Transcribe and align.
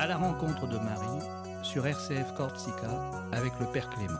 À 0.00 0.06
la 0.06 0.16
rencontre 0.16 0.66
de 0.66 0.78
Marie 0.78 1.62
sur 1.62 1.86
RCF 1.86 2.32
Corsica 2.32 2.88
avec 3.32 3.52
le 3.60 3.66
Père 3.70 3.90
Clément. 3.90 4.14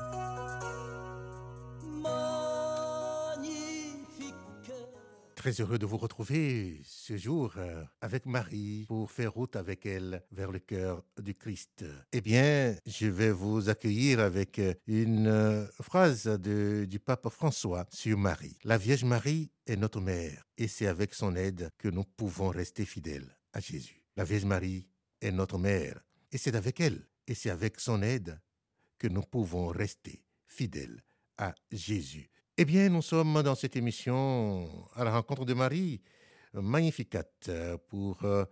Très 5.35 5.53
heureux 5.53 5.79
de 5.79 5.87
vous 5.87 5.97
retrouver 5.97 6.83
ce 6.85 7.17
jour 7.17 7.55
euh, 7.57 7.83
avec 8.03 8.27
Marie 8.27 8.85
pour 8.89 9.11
faire 9.11 9.33
route 9.33 9.57
avec 9.57 9.87
elle 9.87 10.23
vers 10.33 10.53
le 10.53 10.59
cœur 10.59 11.03
du 11.19 11.35
Christ. 11.35 11.87
Eh 12.13 12.21
bien, 12.21 12.77
je 12.85 13.07
vais 13.07 13.31
vous 13.31 13.71
accueillir 13.71 14.21
avec 14.21 14.59
euh, 14.59 14.75
une 14.87 15.29
euh, 15.29 15.65
phrase 15.81 16.25
de, 16.25 16.85
du 16.85 17.01
pape 17.01 17.31
François 17.31 17.87
sur 17.91 18.19
Marie. 18.19 18.59
La 18.65 18.77
Vierge 18.77 19.05
Marie 19.05 19.51
est 19.67 19.77
notre 19.77 20.03
mère 20.03 20.45
et 20.59 20.69
c'est 20.69 20.89
avec 20.89 21.15
son 21.15 21.35
aide 21.37 21.71
que 21.79 21.89
nous 21.89 22.05
pouvons 22.05 22.51
rester 22.51 22.85
fidèles 22.85 23.35
à 23.55 23.61
Jésus. 23.61 24.03
La 24.19 24.25
Vierge 24.25 24.45
Marie 24.45 24.87
est 25.21 25.33
notre 25.33 25.59
mère 25.59 26.01
et 26.33 26.39
c'est 26.39 26.55
avec 26.55 26.81
elle 26.81 27.07
et 27.27 27.35
c'est 27.35 27.51
avec 27.51 27.81
son 27.81 28.03
aide 28.03 28.41
que 28.99 29.09
nous 29.09 29.23
pouvons 29.23 29.69
rester 29.69 30.25
fidèles 30.47 31.03
à 31.39 31.55
Jésus. 31.71 32.31
Eh 32.57 32.65
bien, 32.65 32.89
nous 32.91 33.03
sommes 33.03 33.43
dans 33.43 33.55
cette 33.55 33.77
émission 33.77 34.69
à 34.95 35.05
la 35.05 35.13
rencontre 35.13 35.47
de 35.47 35.55
Marie, 35.55 36.03
Magnificat, 36.53 37.25
pour 37.89 38.23
euh, 38.25 38.45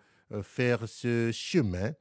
faire 0.42 0.88
ce 0.88 1.30
chemin 1.32 1.92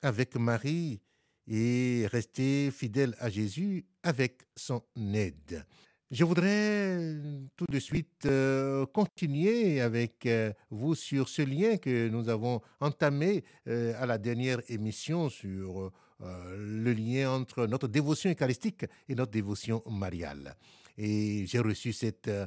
avec 0.00 0.36
Marie 0.36 1.02
et 1.46 2.06
rester 2.10 2.70
fidèle 2.70 3.14
à 3.18 3.28
Jésus 3.28 3.84
avec 4.02 4.42
son 4.56 4.82
aide. 4.96 5.66
Je 6.10 6.24
voudrais 6.24 7.14
tout 7.56 7.66
de 7.70 7.78
suite 7.78 8.26
euh, 8.26 8.84
continuer 8.86 9.80
avec 9.80 10.26
euh, 10.26 10.52
vous 10.68 10.96
sur 10.96 11.28
ce 11.28 11.42
lien 11.42 11.76
que 11.76 12.08
nous 12.08 12.28
avons 12.28 12.60
entamé 12.80 13.44
euh, 13.68 13.92
à 13.96 14.06
la 14.06 14.18
dernière 14.18 14.60
émission 14.68 15.28
sur 15.28 15.92
euh, 16.22 16.56
le 16.82 16.92
lien 16.92 17.30
entre 17.30 17.66
notre 17.66 17.86
dévotion 17.86 18.28
eucharistique 18.30 18.84
et 19.08 19.14
notre 19.14 19.30
dévotion 19.30 19.82
mariale. 19.88 20.56
Et 20.98 21.46
j'ai 21.46 21.60
reçu 21.60 21.94
cette 21.94 22.28
euh, 22.28 22.46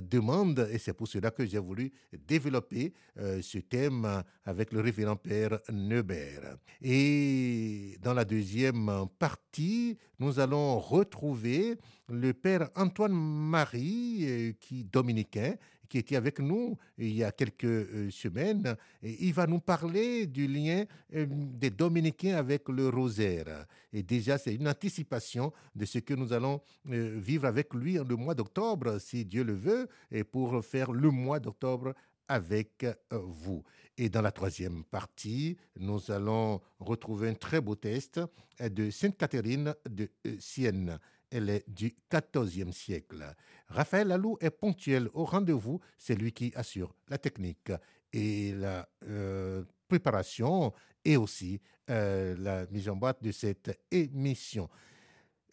demande 0.00 0.68
et 0.72 0.78
c'est 0.78 0.92
pour 0.92 1.06
cela 1.06 1.30
que 1.30 1.46
j'ai 1.46 1.58
voulu 1.58 1.92
développer 2.26 2.92
euh, 3.18 3.40
ce 3.40 3.58
thème 3.58 4.24
avec 4.44 4.72
le 4.72 4.80
révérend 4.80 5.14
Père 5.14 5.60
Neubert. 5.70 6.56
Et 6.82 7.96
dans 8.02 8.12
la 8.12 8.24
deuxième 8.24 9.06
partie, 9.20 9.96
nous 10.18 10.40
allons 10.40 10.80
retrouver 10.80 11.76
le 12.12 12.32
Père 12.34 12.68
Antoine 12.76 13.12
Marie, 13.12 14.18
euh, 14.22 14.52
qui 14.60 14.84
dominicain, 14.84 15.54
qui 15.88 15.98
était 15.98 16.16
avec 16.16 16.38
nous 16.38 16.78
il 16.96 17.14
y 17.14 17.24
a 17.24 17.32
quelques 17.32 17.64
euh, 17.64 18.10
semaines. 18.10 18.76
Il 19.02 19.34
va 19.34 19.46
nous 19.46 19.60
parler 19.60 20.26
du 20.26 20.46
lien 20.46 20.84
euh, 21.14 21.26
des 21.28 21.70
dominicains 21.70 22.36
avec 22.36 22.68
le 22.68 22.88
rosaire. 22.88 23.66
Et 23.92 24.02
déjà, 24.02 24.38
c'est 24.38 24.54
une 24.54 24.68
anticipation 24.68 25.52
de 25.74 25.84
ce 25.84 25.98
que 25.98 26.14
nous 26.14 26.32
allons 26.32 26.60
euh, 26.90 27.18
vivre 27.20 27.46
avec 27.46 27.74
lui 27.74 27.94
le 27.94 28.16
mois 28.16 28.34
d'octobre, 28.34 28.98
si 28.98 29.24
Dieu 29.24 29.44
le 29.44 29.54
veut, 29.54 29.88
et 30.10 30.24
pour 30.24 30.64
faire 30.64 30.92
le 30.92 31.10
mois 31.10 31.40
d'octobre 31.40 31.94
avec 32.32 32.84
euh, 32.84 32.94
vous. 33.10 33.62
Et 33.98 34.08
dans 34.08 34.22
la 34.22 34.32
troisième 34.32 34.84
partie, 34.84 35.56
nous 35.78 36.10
allons 36.10 36.60
retrouver 36.78 37.28
un 37.28 37.34
très 37.34 37.60
beau 37.60 37.74
test 37.74 38.20
euh, 38.60 38.68
de 38.68 38.90
Sainte 38.90 39.18
Catherine 39.18 39.74
de 39.88 40.08
euh, 40.26 40.36
Sienne. 40.38 40.98
Elle 41.32 41.48
est 41.48 41.64
du 41.68 41.94
XIVe 42.12 42.70
siècle. 42.72 43.24
Raphaël 43.68 44.08
Lalou 44.08 44.36
est 44.40 44.50
ponctuel 44.50 45.08
au 45.14 45.24
rendez-vous. 45.24 45.80
C'est 45.96 46.14
lui 46.14 46.30
qui 46.32 46.52
assure 46.54 46.94
la 47.08 47.16
technique 47.16 47.72
et 48.12 48.52
la 48.52 48.86
euh, 49.08 49.64
préparation 49.88 50.74
et 51.04 51.16
aussi 51.16 51.58
euh, 51.88 52.36
la 52.38 52.66
mise 52.66 52.88
en 52.90 52.96
boîte 52.96 53.22
de 53.22 53.32
cette 53.32 53.80
émission. 53.90 54.68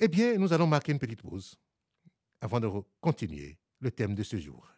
Eh 0.01 0.09
bien, 0.09 0.37
nous 0.37 0.51
allons 0.51 0.67
marquer 0.67 0.91
une 0.91 0.99
petite 0.99 1.21
pause 1.21 1.55
avant 2.41 2.59
de 2.59 2.69
continuer 2.99 3.57
le 3.79 3.89
thème 3.89 4.15
de 4.15 4.23
ce 4.23 4.37
jour. 4.37 4.69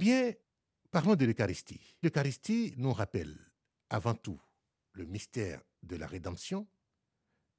Bien, 0.00 0.32
parlons 0.90 1.14
de 1.14 1.26
l'Eucharistie. 1.26 1.94
L'Eucharistie 2.02 2.72
nous 2.78 2.94
rappelle 2.94 3.36
avant 3.90 4.14
tout 4.14 4.40
le 4.94 5.04
mystère 5.04 5.60
de 5.82 5.94
la 5.96 6.06
rédemption. 6.06 6.66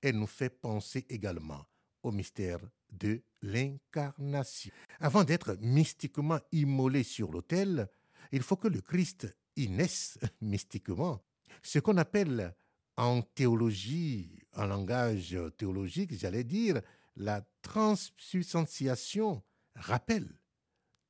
Elle 0.02 0.18
nous 0.18 0.28
fait 0.28 0.50
penser 0.50 1.06
également 1.10 1.64
au 2.02 2.12
mystère 2.12 2.60
de 2.90 3.22
l'incarnation. 3.44 4.74
Avant 5.00 5.24
d'être 5.24 5.56
mystiquement 5.62 6.40
immolé 6.52 7.04
sur 7.04 7.32
l'autel, 7.32 7.88
il 8.32 8.42
faut 8.42 8.58
que 8.58 8.68
le 8.68 8.82
Christ 8.82 9.28
y 9.56 9.70
naisse 9.70 10.18
mystiquement. 10.42 11.24
Ce 11.62 11.78
qu'on 11.78 11.98
appelle 11.98 12.56
en 12.98 13.22
théologie, 13.22 14.40
en 14.54 14.66
langage 14.66 15.38
théologique, 15.58 16.18
j'allais 16.18 16.44
dire, 16.44 16.82
la 17.16 17.46
transsubstantiation 17.62 19.44
rappelle 19.76 20.28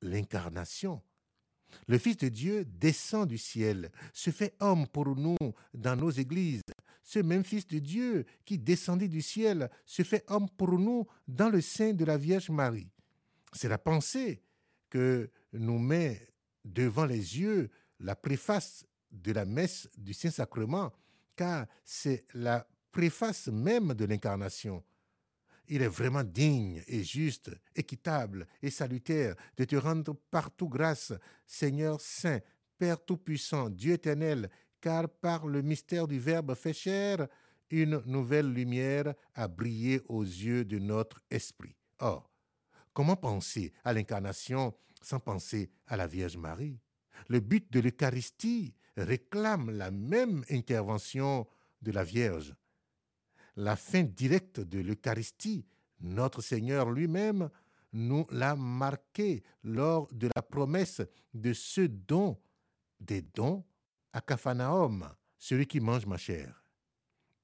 l'incarnation. 0.01 1.01
Le 1.87 1.97
Fils 1.97 2.17
de 2.17 2.29
Dieu 2.29 2.65
descend 2.65 3.27
du 3.27 3.37
ciel, 3.37 3.91
se 4.13 4.29
fait 4.29 4.55
homme 4.59 4.87
pour 4.87 5.15
nous 5.15 5.37
dans 5.73 5.95
nos 5.95 6.11
églises. 6.11 6.61
Ce 7.03 7.19
même 7.19 7.43
Fils 7.43 7.67
de 7.67 7.79
Dieu 7.79 8.25
qui 8.45 8.57
descendit 8.57 9.09
du 9.09 9.21
ciel 9.21 9.69
se 9.85 10.03
fait 10.03 10.23
homme 10.27 10.49
pour 10.49 10.77
nous 10.77 11.07
dans 11.27 11.49
le 11.49 11.61
sein 11.61 11.93
de 11.93 12.05
la 12.05 12.17
Vierge 12.17 12.49
Marie. 12.49 12.89
C'est 13.53 13.67
la 13.67 13.77
pensée 13.77 14.41
que 14.89 15.29
nous 15.53 15.79
met 15.79 16.27
devant 16.63 17.05
les 17.05 17.39
yeux 17.39 17.69
la 17.99 18.15
préface 18.15 18.85
de 19.11 19.31
la 19.31 19.45
messe 19.45 19.89
du 19.97 20.13
Saint-Sacrement, 20.13 20.91
car 21.35 21.67
c'est 21.83 22.25
la 22.33 22.67
préface 22.91 23.47
même 23.47 23.93
de 23.93 24.05
l'incarnation. 24.05 24.83
Il 25.73 25.81
est 25.81 25.87
vraiment 25.87 26.25
digne 26.25 26.83
et 26.85 27.01
juste, 27.01 27.49
équitable 27.77 28.45
et 28.61 28.69
salutaire 28.69 29.35
de 29.55 29.63
te 29.63 29.77
rendre 29.77 30.13
partout 30.29 30.67
grâce, 30.67 31.13
Seigneur 31.47 32.01
Saint, 32.01 32.41
Père 32.77 33.01
Tout-Puissant, 33.05 33.69
Dieu 33.69 33.93
éternel, 33.93 34.49
car 34.81 35.07
par 35.07 35.47
le 35.47 35.61
mystère 35.61 36.09
du 36.09 36.19
Verbe 36.19 36.55
fait 36.55 36.73
chair, 36.73 37.25
une 37.69 38.01
nouvelle 38.05 38.51
lumière 38.51 39.13
a 39.33 39.47
brillé 39.47 40.01
aux 40.09 40.23
yeux 40.23 40.65
de 40.65 40.77
notre 40.77 41.21
esprit. 41.29 41.77
Or, 41.99 42.29
comment 42.91 43.15
penser 43.15 43.71
à 43.85 43.93
l'incarnation 43.93 44.75
sans 45.01 45.21
penser 45.21 45.71
à 45.87 45.95
la 45.95 46.05
Vierge 46.05 46.35
Marie? 46.35 46.81
Le 47.29 47.39
but 47.39 47.71
de 47.71 47.79
l'Eucharistie 47.79 48.75
réclame 48.97 49.69
la 49.69 49.89
même 49.89 50.43
intervention 50.49 51.47
de 51.81 51.93
la 51.93 52.03
Vierge 52.03 52.55
la 53.55 53.75
fin 53.75 54.03
directe 54.03 54.59
de 54.59 54.79
l'Eucharistie, 54.79 55.65
notre 55.99 56.41
Seigneur 56.41 56.89
lui-même 56.91 57.49
nous 57.93 58.25
l'a 58.31 58.55
marqué 58.55 59.43
lors 59.63 60.07
de 60.13 60.29
la 60.35 60.41
promesse 60.41 61.01
de 61.33 61.53
ce 61.53 61.81
don, 61.81 62.39
des 62.99 63.21
dons 63.21 63.63
à 64.13 64.21
Capharnaüm, 64.21 65.09
celui 65.37 65.67
qui 65.67 65.79
mange 65.79 66.05
ma 66.05 66.17
chair 66.17 66.61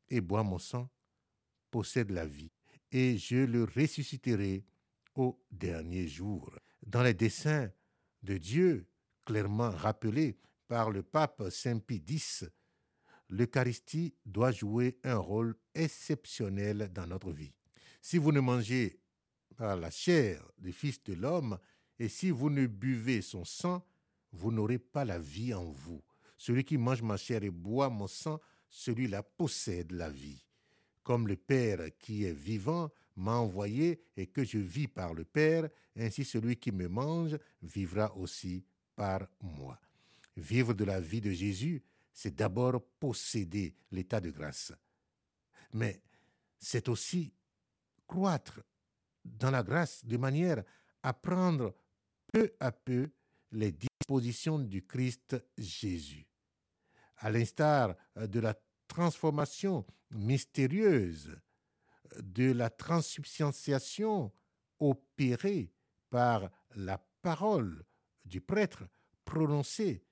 et 0.09 0.21
boit 0.21 0.43
mon 0.43 0.57
sang 0.57 0.89
possède 1.69 2.11
la 2.11 2.25
vie, 2.25 2.51
et 2.91 3.17
je 3.17 3.37
le 3.37 3.65
ressusciterai 3.65 4.63
au 5.15 5.39
dernier 5.51 6.07
jour. 6.07 6.49
Dans 6.85 7.03
les 7.03 7.13
desseins 7.13 7.71
de 8.23 8.37
Dieu, 8.37 8.87
clairement 9.25 9.71
rappelés 9.71 10.37
par 10.67 10.91
le 10.91 11.03
pape 11.03 11.49
Saint 11.49 11.79
Pie 11.79 12.03
X, 12.07 12.45
l'Eucharistie 13.29 14.13
doit 14.25 14.51
jouer 14.51 14.97
un 15.03 15.17
rôle 15.17 15.55
exceptionnel 15.73 16.89
dans 16.93 17.07
notre 17.07 17.31
vie. 17.31 17.53
Si 18.01 18.17
vous 18.17 18.31
ne 18.31 18.39
mangez 18.39 18.99
pas 19.55 19.75
la 19.75 19.89
chair 19.89 20.43
du 20.57 20.71
Fils 20.71 21.03
de 21.03 21.13
l'homme, 21.13 21.57
et 21.99 22.09
si 22.09 22.29
vous 22.29 22.49
ne 22.49 22.67
buvez 22.67 23.21
son 23.21 23.43
sang, 23.43 23.83
vous 24.31 24.51
n'aurez 24.51 24.77
pas 24.77 25.05
la 25.05 25.19
vie 25.19 25.53
en 25.53 25.65
vous. 25.65 26.03
Celui 26.37 26.63
qui 26.63 26.77
mange 26.77 27.01
ma 27.01 27.17
chair 27.17 27.43
et 27.43 27.49
boit 27.49 27.89
mon 27.89 28.07
sang, 28.07 28.39
celui-là 28.69 29.23
possède 29.23 29.91
la 29.91 30.09
vie. 30.09 30.45
Comme 31.03 31.27
le 31.27 31.35
Père 31.35 31.79
qui 31.97 32.25
est 32.25 32.33
vivant 32.33 32.91
m'a 33.15 33.35
envoyé 33.35 33.99
et 34.15 34.27
que 34.27 34.43
je 34.43 34.59
vis 34.59 34.87
par 34.87 35.13
le 35.13 35.25
Père, 35.25 35.69
ainsi 35.95 36.23
celui 36.23 36.57
qui 36.57 36.71
me 36.71 36.87
mange 36.87 37.37
vivra 37.63 38.15
aussi 38.15 38.63
par 38.95 39.27
moi. 39.41 39.79
Vivre 40.35 40.73
de 40.73 40.83
la 40.83 40.99
vie 40.99 41.21
de 41.21 41.31
Jésus, 41.31 41.81
c'est 42.17 42.33
d'abord 42.33 42.83
posséder 42.99 43.75
l'état 43.91 44.19
de 44.19 44.31
grâce. 44.31 44.73
Mais 45.73 46.01
c'est 46.57 46.89
aussi 46.89 47.31
croître 48.07 48.59
dans 49.23 49.51
la 49.51 49.61
grâce 49.61 50.03
de 50.03 50.17
manière 50.17 50.63
à 51.03 51.13
prendre 51.13 51.75
peu 52.33 52.55
à 52.59 52.71
peu 52.71 53.11
les 53.51 53.71
dispositions 53.71 54.57
du 54.57 54.83
Christ 54.83 55.35
Jésus. 55.59 56.25
À 57.17 57.29
l'instar 57.29 57.95
de 58.15 58.39
la 58.39 58.55
transformation 58.87 59.85
mystérieuse 60.09 61.39
de 62.17 62.51
la 62.51 62.71
transsubstantiation 62.71 64.33
opérée 64.79 65.71
par 66.09 66.49
la 66.73 66.97
parole 67.21 67.85
du 68.25 68.41
prêtre 68.41 68.85
prononcée 69.23 70.06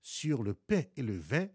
sur 0.00 0.42
le 0.42 0.54
pain 0.54 0.82
et 0.96 1.02
le 1.02 1.16
vin, 1.18 1.48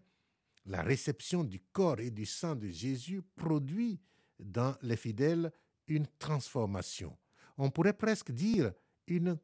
la 0.66 0.82
réception 0.82 1.44
du 1.44 1.60
corps 1.60 2.00
et 2.00 2.10
du 2.10 2.26
sang 2.26 2.54
de 2.54 2.68
Jésus 2.68 3.22
produit 3.36 4.00
dans 4.38 4.76
les 4.82 4.96
fidèles 4.96 5.52
une 5.86 6.06
transformation. 6.18 7.16
On 7.56 7.70
pourrait 7.70 7.96
presque 7.96 8.32
dire 8.32 8.72
une 9.06 9.38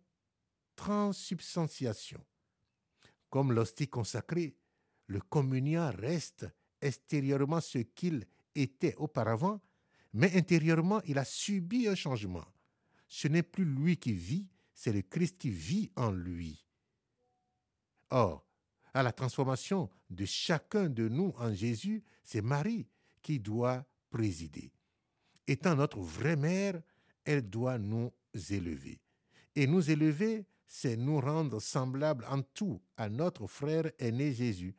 transsubstantiation. 0.74 2.24
Comme 3.28 3.52
l'hostie 3.52 3.88
consacrée, 3.88 4.56
le 5.06 5.20
communiant 5.20 5.90
reste 5.90 6.46
extérieurement 6.80 7.60
ce 7.60 7.78
qu'il 7.78 8.26
était 8.54 8.94
auparavant, 8.96 9.60
mais 10.12 10.34
intérieurement 10.36 11.02
il 11.04 11.18
a 11.18 11.24
subi 11.24 11.86
un 11.86 11.94
changement. 11.94 12.46
Ce 13.08 13.28
n'est 13.28 13.42
plus 13.42 13.64
lui 13.64 13.96
qui 13.96 14.12
vit, 14.12 14.48
c'est 14.72 14.92
le 14.92 15.02
Christ 15.02 15.36
qui 15.38 15.50
vit 15.50 15.90
en 15.96 16.10
lui. 16.10 16.64
Or, 18.08 18.46
à 18.94 19.02
la 19.02 19.12
transformation 19.12 19.88
de 20.08 20.24
chacun 20.24 20.88
de 20.88 21.08
nous 21.08 21.32
en 21.38 21.52
Jésus, 21.52 22.02
c'est 22.22 22.42
Marie 22.42 22.86
qui 23.22 23.38
doit 23.38 23.84
présider. 24.10 24.72
Étant 25.46 25.76
notre 25.76 26.00
vraie 26.00 26.36
mère, 26.36 26.80
elle 27.24 27.48
doit 27.48 27.78
nous 27.78 28.12
élever. 28.50 29.00
Et 29.54 29.66
nous 29.66 29.90
élever, 29.90 30.46
c'est 30.66 30.96
nous 30.96 31.20
rendre 31.20 31.60
semblables 31.60 32.24
en 32.28 32.42
tout 32.42 32.80
à 32.96 33.08
notre 33.08 33.46
frère 33.46 33.90
aîné 33.98 34.32
Jésus. 34.32 34.76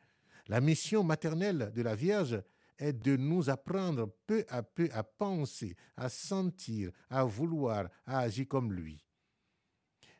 La 0.48 0.60
mission 0.60 1.04
maternelle 1.04 1.70
de 1.74 1.82
la 1.82 1.94
Vierge 1.94 2.42
est 2.78 2.94
de 2.94 3.16
nous 3.16 3.50
apprendre 3.50 4.10
peu 4.26 4.44
à 4.48 4.62
peu 4.62 4.88
à 4.92 5.02
penser, 5.02 5.76
à 5.96 6.08
sentir, 6.08 6.90
à 7.10 7.24
vouloir, 7.24 7.88
à 8.06 8.20
agir 8.20 8.48
comme 8.48 8.72
lui. 8.72 9.04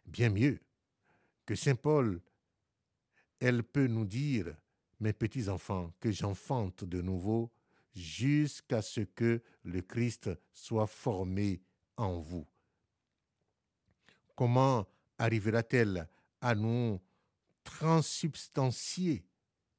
Bien 0.05 0.31
mieux 0.31 0.61
que 1.47 1.55
Saint 1.55 1.75
Paul 1.75 2.21
elle 3.43 3.65
peut 3.65 3.89
nous 3.89 4.05
dire, 4.05 4.55
mes 5.01 5.13
petits 5.13 5.49
enfants, 5.49 5.93
que 5.99 6.13
j'enfante 6.13 6.85
de 6.85 7.03
nouveau 7.03 7.51
jusqu'à 7.93 8.81
ce 8.83 9.01
que 9.01 9.43
le 9.65 9.83
Christ 9.83 10.31
soit 10.53 10.87
formé 10.87 11.61
en 11.97 12.21
vous. 12.21 12.47
Comment 14.37 14.87
arrivera-t-elle 15.19 16.09
à 16.41 16.55
nous 16.55 17.01
transsubstancier 17.65 19.27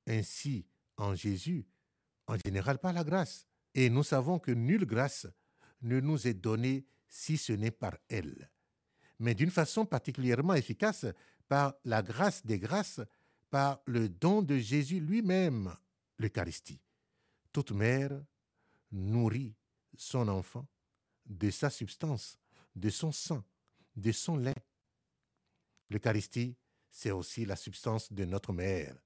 ainsi 0.07 0.65
en 0.97 1.15
Jésus? 1.15 1.65
En 2.27 2.35
général 2.37 2.79
par 2.79 2.91
la 2.91 3.05
grâce. 3.05 3.47
Et 3.73 3.89
nous 3.89 4.03
savons 4.03 4.39
que 4.39 4.51
nulle 4.51 4.85
grâce 4.85 5.25
ne 5.81 6.01
nous 6.01 6.27
est 6.27 6.33
donnée 6.33 6.85
si 7.07 7.37
ce 7.37 7.53
n'est 7.53 7.71
par 7.71 7.97
elle. 8.09 8.49
Mais 9.19 9.35
d'une 9.35 9.51
façon 9.51 9.85
particulièrement 9.85 10.53
efficace, 10.53 11.05
par 11.47 11.75
la 11.85 12.01
grâce 12.01 12.45
des 12.45 12.59
grâces, 12.59 12.99
par 13.53 13.83
le 13.85 14.09
don 14.09 14.41
de 14.41 14.57
Jésus 14.57 14.99
lui-même, 14.99 15.71
l'Eucharistie. 16.17 16.81
Toute 17.51 17.69
mère 17.71 18.25
nourrit 18.91 19.53
son 19.95 20.27
enfant 20.27 20.65
de 21.27 21.51
sa 21.51 21.69
substance, 21.69 22.39
de 22.75 22.89
son 22.89 23.11
sang, 23.11 23.43
de 23.95 24.11
son 24.11 24.37
lait. 24.37 24.55
L'Eucharistie, 25.91 26.57
c'est 26.89 27.11
aussi 27.11 27.45
la 27.45 27.55
substance 27.55 28.11
de 28.11 28.25
notre 28.25 28.53
mère, 28.53 28.97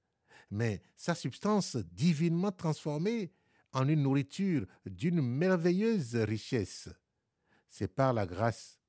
mais 0.50 0.82
sa 0.96 1.14
substance 1.14 1.76
divinement 1.76 2.54
transformée 2.54 3.34
en 3.74 3.86
une 3.90 4.04
nourriture 4.04 4.66
d'une 4.86 5.22
merveilleuse 5.22 6.16
richesse. 6.16 6.88
C'est 7.68 7.94
par 7.94 8.14
la 8.14 8.26
grâce 8.26 8.80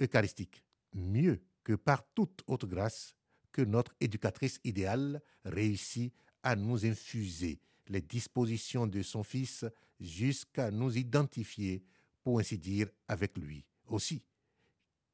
eucharistique, 0.00 0.64
mieux 0.92 1.42
que 1.64 1.72
par 1.72 2.06
toute 2.14 2.44
autre 2.46 2.68
grâce, 2.68 3.16
que 3.52 3.62
notre 3.62 3.94
éducatrice 4.00 4.60
idéale 4.64 5.22
réussit 5.44 6.12
à 6.42 6.56
nous 6.56 6.84
infuser 6.84 7.60
les 7.88 8.00
dispositions 8.00 8.86
de 8.86 9.02
son 9.02 9.22
Fils 9.22 9.64
jusqu'à 10.00 10.70
nous 10.70 10.96
identifier, 10.96 11.84
pour 12.22 12.40
ainsi 12.40 12.58
dire, 12.58 12.88
avec 13.06 13.36
lui. 13.36 13.64
Aussi, 13.86 14.22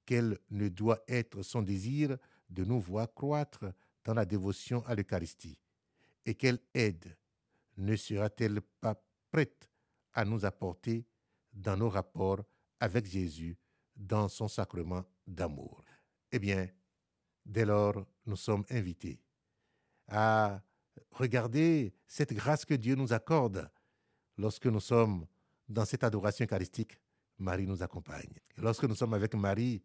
quel 0.07 0.39
ne 0.51 0.69
doit 0.69 1.03
être 1.09 1.43
son 1.43 1.63
désir 1.63 2.17
de 2.49 2.65
nous 2.65 2.81
voir 2.81 3.13
croître 3.13 3.65
dans 4.05 4.15
la 4.15 4.25
dévotion 4.25 4.85
à 4.87 4.95
l'Eucharistie? 4.95 5.59
Et 6.25 6.35
quelle 6.35 6.61
aide 6.73 7.17
ne 7.77 7.97
sera-t-elle 7.97 8.61
pas 8.81 9.01
prête 9.31 9.69
à 10.13 10.25
nous 10.25 10.45
apporter 10.45 11.05
dans 11.53 11.77
nos 11.77 11.89
rapports 11.89 12.45
avec 12.81 13.07
Jésus 13.07 13.57
dans 13.97 14.29
son 14.29 14.49
sacrement 14.49 15.05
d'amour? 15.27 15.85
Eh 16.31 16.39
bien, 16.39 16.69
Dès 17.49 17.65
lors, 17.65 18.05
nous 18.29 18.37
sommes 18.37 18.65
invités 18.71 19.21
à 20.09 20.61
regarder 21.11 21.93
cette 22.07 22.33
grâce 22.33 22.65
que 22.65 22.75
Dieu 22.75 22.95
nous 22.95 23.13
accorde 23.13 23.69
lorsque 24.37 24.67
nous 24.67 24.81
sommes 24.81 25.27
dans 25.69 25.85
cette 25.85 26.05
adoration 26.05 26.45
eucharistique. 26.45 26.99
Marie 27.39 27.67
nous 27.67 27.83
accompagne. 27.83 28.35
lorsque 28.57 28.85
nous 28.85 28.97
sommes 28.97 29.15
avec 29.15 29.35
Marie, 29.35 29.81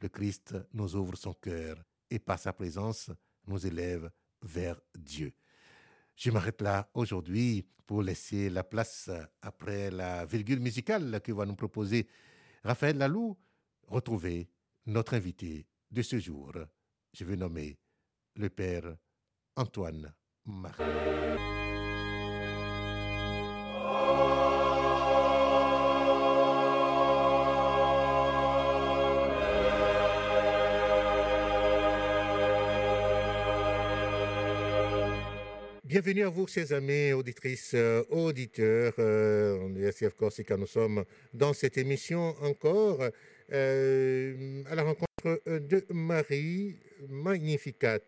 le 0.00 0.08
Christ 0.08 0.56
nous 0.72 0.96
ouvre 0.96 1.16
son 1.16 1.32
cœur 1.34 1.82
et 2.10 2.18
par 2.18 2.38
sa 2.38 2.52
présence 2.52 3.10
nous 3.46 3.64
élève 3.64 4.10
vers 4.42 4.80
Dieu. 4.98 5.32
Je 6.16 6.30
m'arrête 6.30 6.60
là 6.62 6.90
aujourd'hui 6.94 7.64
pour 7.86 8.02
laisser 8.02 8.50
la 8.50 8.64
place 8.64 9.08
après 9.40 9.90
la 9.90 10.26
virgule 10.26 10.60
musicale 10.60 11.20
que 11.22 11.30
va 11.30 11.46
nous 11.46 11.54
proposer 11.54 12.08
Raphaël 12.64 12.98
Lalou. 12.98 13.36
Retrouver 13.86 14.50
notre 14.86 15.14
invité 15.14 15.64
de 15.92 16.02
ce 16.02 16.18
jour, 16.18 16.52
je 17.12 17.24
vais 17.24 17.36
nommer 17.36 17.78
le 18.36 18.50
Père 18.50 18.96
Antoine 19.56 20.12
Marie. 20.44 20.82
Bienvenue 35.84 36.24
à 36.24 36.28
vous, 36.28 36.46
chers 36.46 36.72
amis, 36.72 37.12
auditrices, 37.12 37.72
euh, 37.74 38.02
auditeurs 38.10 38.92
euh, 38.98 39.68
de 39.70 39.90
SCF 39.90 40.14
Corsica. 40.14 40.56
Nous 40.56 40.66
sommes 40.66 41.04
dans 41.32 41.54
cette 41.54 41.78
émission 41.78 42.34
encore 42.42 43.02
euh, 43.52 44.62
à 44.68 44.74
la 44.74 44.82
rencontre 44.82 45.06
de 45.46 45.84
Marie 45.92 46.76
Magnificat. 47.08 48.00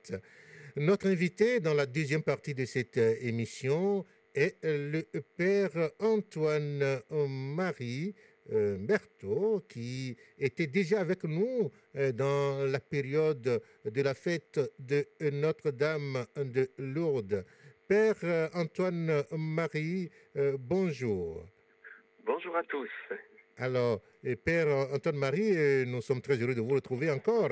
Notre 0.77 1.09
invité 1.09 1.61
dans 1.61 1.75
la 1.75 1.87
deuxième 1.87 2.23
partie 2.23 2.55
de 2.55 2.65
cette 2.65 2.97
émission 2.97 4.05
est 4.35 4.57
le 4.63 5.03
père 5.37 5.91
Antoine 5.99 7.01
Marie 7.11 8.15
euh, 8.53 8.79
Berthaud, 8.79 9.61
qui 9.69 10.17
était 10.39 10.67
déjà 10.67 11.01
avec 11.01 11.25
nous 11.25 11.71
euh, 11.97 12.13
dans 12.13 12.65
la 12.65 12.81
période 12.81 13.63
de 13.85 14.03
la 14.03 14.15
fête 14.15 14.61
de 14.79 15.07
Notre-Dame 15.21 16.25
de 16.37 16.71
Lourdes. 16.79 17.45
Père 17.87 18.51
Antoine 18.55 19.25
Marie, 19.33 20.11
bonjour. 20.59 21.43
Bonjour 22.25 22.57
à 22.57 22.63
tous. 22.65 22.91
Alors, 23.61 24.01
Père 24.45 24.69
Antoine-Marie, 24.93 25.85
nous 25.87 26.01
sommes 26.01 26.21
très 26.21 26.37
heureux 26.37 26.55
de 26.55 26.61
vous 26.61 26.75
retrouver 26.75 27.11
encore 27.11 27.51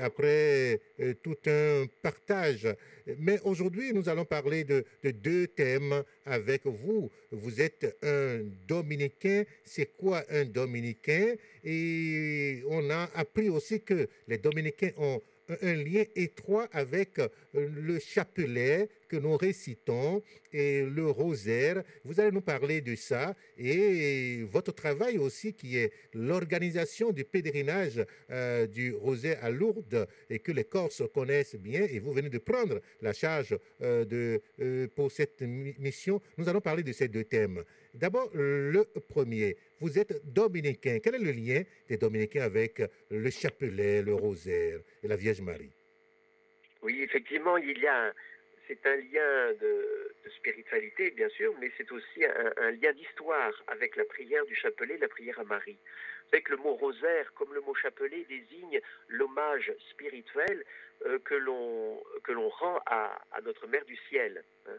après 0.00 0.80
tout 1.20 1.36
un 1.46 1.86
partage. 2.00 2.68
Mais 3.18 3.40
aujourd'hui, 3.42 3.92
nous 3.92 4.08
allons 4.08 4.24
parler 4.24 4.62
de, 4.62 4.84
deux 5.02 5.48
thèmes 5.48 6.04
avec 6.26 6.64
vous. 6.64 7.10
Vous 7.32 7.60
êtes 7.60 7.96
un 8.04 8.42
dominicain. 8.68 9.42
C'est 9.64 9.96
quoi 9.96 10.22
un 10.30 10.44
dominicain? 10.44 11.34
Et 11.64 12.62
on 12.68 12.88
a 12.90 13.10
appris 13.14 13.48
aussi 13.48 13.80
que 13.80 14.08
les 14.28 14.38
dominicains 14.38 14.92
ont 14.96 15.20
un 15.62 15.74
lien 15.74 16.04
étroit 16.14 16.68
avec 16.72 17.18
euh, 17.18 17.28
le 17.52 17.98
chapelet 17.98 18.88
que 19.08 19.16
nous 19.16 19.36
récitons 19.36 20.22
et 20.52 20.84
le 20.84 21.10
rosaire. 21.10 21.82
Vous 22.04 22.18
allez 22.18 22.32
nous 22.32 22.40
parler 22.40 22.80
de 22.80 22.94
ça 22.94 23.34
et 23.58 24.42
votre 24.50 24.72
travail 24.72 25.18
aussi 25.18 25.52
qui 25.52 25.76
est 25.76 25.92
l'organisation 26.14 27.12
du 27.12 27.24
pèlerinage 27.24 28.04
euh, 28.30 28.66
du 28.66 28.94
rosaire 28.94 29.38
à 29.42 29.50
Lourdes 29.50 30.06
et 30.30 30.38
que 30.38 30.52
les 30.52 30.64
Corses 30.64 31.02
connaissent 31.12 31.56
bien 31.56 31.82
et 31.82 31.98
vous 31.98 32.12
venez 32.12 32.30
de 32.30 32.38
prendre 32.38 32.80
la 33.00 33.12
charge 33.12 33.58
euh, 33.82 34.04
de, 34.04 34.88
pour 34.94 35.10
cette 35.10 35.42
mission. 35.42 36.20
Nous 36.38 36.48
allons 36.48 36.60
parler 36.60 36.82
de 36.82 36.92
ces 36.92 37.08
deux 37.08 37.24
thèmes. 37.24 37.62
D'abord, 37.94 38.30
le 38.34 38.84
premier, 39.08 39.56
vous 39.80 39.98
êtes 39.98 40.32
dominicain. 40.32 40.98
Quel 41.02 41.16
est 41.16 41.18
le 41.18 41.32
lien 41.32 41.62
des 41.88 41.98
dominicains 41.98 42.42
avec 42.42 42.82
le 43.10 43.30
chapelet, 43.30 44.02
le 44.02 44.14
rosaire 44.14 44.80
et 45.02 45.08
la 45.08 45.16
Vierge 45.16 45.42
Marie? 45.42 45.72
Oui, 46.82 47.02
effectivement, 47.02 47.58
il 47.58 47.78
y 47.78 47.86
a 47.86 48.12
c'est 48.68 48.86
un 48.86 48.96
lien 48.96 49.52
de, 49.60 50.14
spiritualité, 50.36 51.10
bien 51.10 51.28
sûr, 51.30 51.54
mais 51.60 51.70
c'est 51.76 51.90
aussi 51.92 52.24
un, 52.24 52.70
lien 52.72 52.92
d'histoire 52.92 53.52
avec 53.68 53.96
la 53.96 54.04
prière 54.04 54.44
du 54.46 54.54
chapelet, 54.54 54.96
la 54.98 55.08
prière 55.08 55.38
à 55.38 55.44
Marie. 55.44 55.76
Vous 55.76 56.30
savez 56.30 56.42
que 56.42 56.52
le 56.52 56.56
mot 56.58 56.74
rosaire, 56.74 57.32
comme 57.34 57.52
le 57.52 57.60
mot 57.60 57.74
chapelet, 57.74 58.24
désigne 58.28 58.80
l'hommage 59.08 59.72
spirituel 59.90 60.64
euh, 61.06 61.18
que 61.18 61.34
l'on 61.34 62.48
rend 62.48 62.80
à, 62.86 63.20
notre 63.44 63.66
Mère 63.66 63.84
du 63.84 63.96
ciel. 64.08 64.42
Hein. 64.66 64.78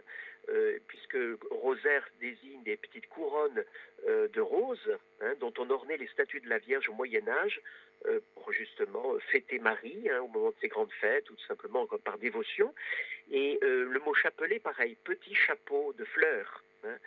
Euh, 0.50 0.78
puisque 0.88 1.18
rosaire 1.52 2.06
désigne 2.20 2.64
des 2.64 2.76
petites 2.76 3.08
couronnes 3.08 3.64
euh, 4.08 4.28
de 4.28 4.42
roses 4.42 4.98
hein, 5.22 5.34
dont 5.40 5.54
on 5.58 5.70
ornait 5.70 5.96
les 5.96 6.08
statues 6.08 6.42
de 6.42 6.50
la 6.50 6.58
Vierge 6.58 6.90
au 6.90 6.94
Moyen 6.94 7.26
Âge 7.30 7.62
euh, 8.08 8.20
pour 8.36 8.52
justement 8.52 9.18
fêter 9.32 9.58
Marie 9.60 10.10
hein, 10.10 10.20
au 10.20 10.28
moment 10.28 10.50
de 10.50 10.56
ses 10.60 10.68
grandes 10.68 10.92
fêtes 11.00 11.30
ou 11.30 11.36
tout 11.36 11.46
simplement 11.46 11.88
par 12.04 12.18
dévotion. 12.18 12.76
Et 13.32 13.58
le 13.62 14.00
mot 14.00 14.14
chapelet, 14.14 14.60
pareil, 14.60 14.98
petit 15.06 15.34
chapeau 15.34 15.94
de 15.94 16.04
fleurs. 16.04 16.62
Hein. 16.86 16.98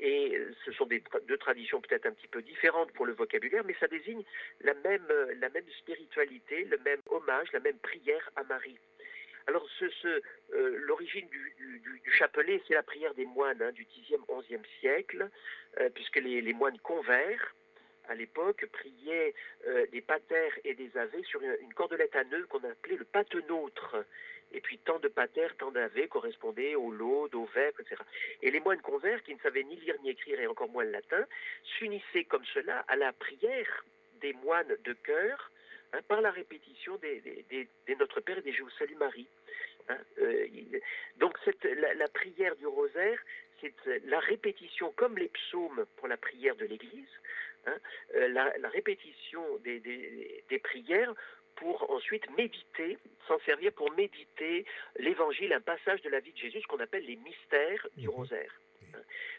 et 0.00 0.40
ce 0.64 0.72
sont 0.72 0.86
deux 0.86 1.36
traditions 1.36 1.82
peut-être 1.82 2.06
un 2.06 2.12
petit 2.12 2.28
peu 2.28 2.40
différentes 2.40 2.90
pour 2.92 3.04
le 3.04 3.12
vocabulaire, 3.12 3.64
mais 3.66 3.76
ça 3.78 3.86
désigne 3.86 4.22
la 4.62 4.72
même 4.72 5.68
spiritualité, 5.80 6.64
le 6.64 6.78
même 6.78 7.02
hommage, 7.10 7.52
la 7.52 7.60
même 7.60 7.76
prière 7.76 8.30
à 8.36 8.44
Marie. 8.44 8.78
Alors, 9.48 9.64
euh, 10.04 10.20
l'origine 10.86 11.28
du, 11.28 12.12
chapelet, 12.18 12.60
c'est 12.66 12.74
la 12.74 12.82
prière 12.82 13.14
des 13.14 13.26
moines 13.26 13.62
hein, 13.62 13.72
du 13.72 13.84
10e, 13.84 14.24
11e 14.28 14.64
siècle, 14.80 15.28
euh, 15.78 15.88
puisque 15.90 16.16
les, 16.16 16.52
moines 16.52 16.78
convers, 16.78 17.54
à 18.08 18.14
l'époque, 18.14 18.66
priaient 18.72 19.34
euh, 19.66 19.86
des 19.92 20.00
patères 20.00 20.58
et 20.64 20.74
des 20.74 20.96
avés 20.96 21.22
sur 21.24 21.40
une, 21.42 21.74
cordelette 21.74 22.16
à 22.16 22.24
nœuds 22.24 22.46
qu'on 22.46 22.64
appelait 22.64 22.96
le 22.96 23.04
patenôtre. 23.04 24.04
Et 24.52 24.60
puis 24.60 24.78
tant 24.78 24.98
de 24.98 25.08
patères, 25.08 25.56
tant 25.56 25.70
d'avés 25.70 26.08
correspondaient 26.08 26.74
au 26.74 26.90
lot, 26.90 27.28
au 27.34 27.44
vêpres, 27.46 27.80
etc. 27.80 27.96
Et 28.42 28.50
les 28.50 28.60
moines 28.60 28.80
convers, 28.80 29.22
qui 29.22 29.34
ne 29.34 29.40
savaient 29.40 29.64
ni 29.64 29.76
lire 29.76 29.96
ni 30.02 30.10
écrire 30.10 30.40
et 30.40 30.46
encore 30.46 30.68
moins 30.68 30.84
le 30.84 30.92
latin, 30.92 31.24
s'unissaient 31.78 32.24
comme 32.24 32.44
cela 32.54 32.84
à 32.88 32.96
la 32.96 33.12
prière 33.12 33.84
des 34.20 34.32
moines 34.32 34.76
de 34.84 34.92
cœur 34.92 35.50
Hein, 35.92 36.00
par 36.08 36.20
la 36.20 36.30
répétition 36.30 36.96
des, 36.96 37.68
Notre 37.98 38.20
Père 38.20 38.38
et 38.38 38.42
des 38.42 38.52
Je 38.52 38.62
vous 38.62 38.70
salue 38.70 38.96
Marie. 38.96 39.28
Hein, 39.88 39.98
euh, 40.18 40.46
donc 41.18 41.38
cette, 41.44 41.64
la, 41.64 42.08
prière 42.08 42.56
du 42.56 42.66
rosaire, 42.66 43.18
c'est 43.60 43.72
la 44.04 44.18
répétition, 44.20 44.92
comme 44.96 45.16
les 45.16 45.28
psaumes 45.28 45.86
pour 45.96 46.08
la 46.08 46.16
prière 46.16 46.56
de 46.56 46.66
l'Église, 46.66 47.08
hein, 47.66 47.76
euh, 48.16 48.28
la, 48.28 48.68
répétition 48.68 49.42
des, 49.58 50.60
prières 50.62 51.14
pour 51.54 51.90
ensuite 51.90 52.28
méditer, 52.36 52.98
s'en 53.28 53.38
servir 53.40 53.72
pour 53.72 53.90
méditer 53.92 54.66
l'évangile, 54.98 55.52
un 55.52 55.60
passage 55.60 56.02
de 56.02 56.10
la 56.10 56.20
vie 56.20 56.32
de 56.32 56.38
Jésus, 56.38 56.60
ce 56.60 56.66
qu'on 56.66 56.80
appelle 56.80 57.06
les 57.06 57.16
mystères 57.16 57.86
du 57.96 58.08
mhm. 58.08 58.14
rosaire. 58.14 58.60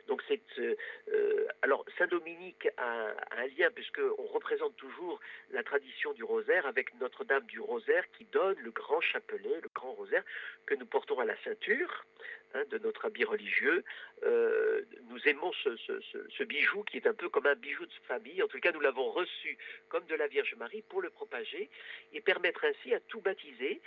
Donc 0.08 0.24
c'est 0.28 0.42
euh, 0.60 1.48
alors 1.62 1.84
Saint 1.98 2.08
Dominique 2.08 2.68
a, 2.78 3.14
un 3.38 3.48
lien 3.58 3.70
puisqu'on 3.74 4.26
représente 4.34 4.76
toujours 4.78 5.20
la 5.52 5.64
tradition 5.64 6.14
du 6.14 6.24
rosaire 6.24 6.66
avec 6.66 6.94
Notre-Dame 7.00 7.46
du 7.46 7.60
rosaire 7.60 8.04
qui 8.18 8.26
donne 8.26 8.58
le 8.60 8.72
grand 8.72 9.02
chapelet, 9.02 9.60
le 9.62 9.70
grand 9.74 9.92
rosaire 9.94 10.24
que 10.66 10.76
nous 10.76 10.86
portons 10.86 11.20
à 11.20 11.26
la 11.26 11.36
ceinture 11.44 12.06
hein, 12.54 12.64
de 12.70 12.78
notre 12.80 13.06
habit 13.06 13.24
religieux. 13.24 13.84
Euh, 14.24 14.82
nous 15.10 15.20
aimons 15.28 15.52
ce, 15.54 16.44
bijou 16.44 16.84
qui 16.84 16.98
est 16.98 17.08
un 17.08 17.14
peu 17.14 17.30
comme 17.30 17.48
un 17.48 17.56
bijou 17.56 17.86
de 17.86 17.92
famille. 18.08 18.42
En 18.42 18.48
tout 18.48 18.60
cas, 18.60 18.72
nous 18.72 18.80
l'avons 18.80 19.10
reçu 19.12 19.58
comme 19.90 20.06
de 20.06 20.16
la 20.16 20.28
Vierge 20.28 20.56
Marie 20.58 20.84
pour 20.90 21.02
le 21.02 21.10
propager 21.10 21.70
et 22.14 22.22
permettre 22.22 22.66
ainsi 22.66 22.94
à 22.94 23.00
tout 23.02 23.22
baptisé, 23.22 23.82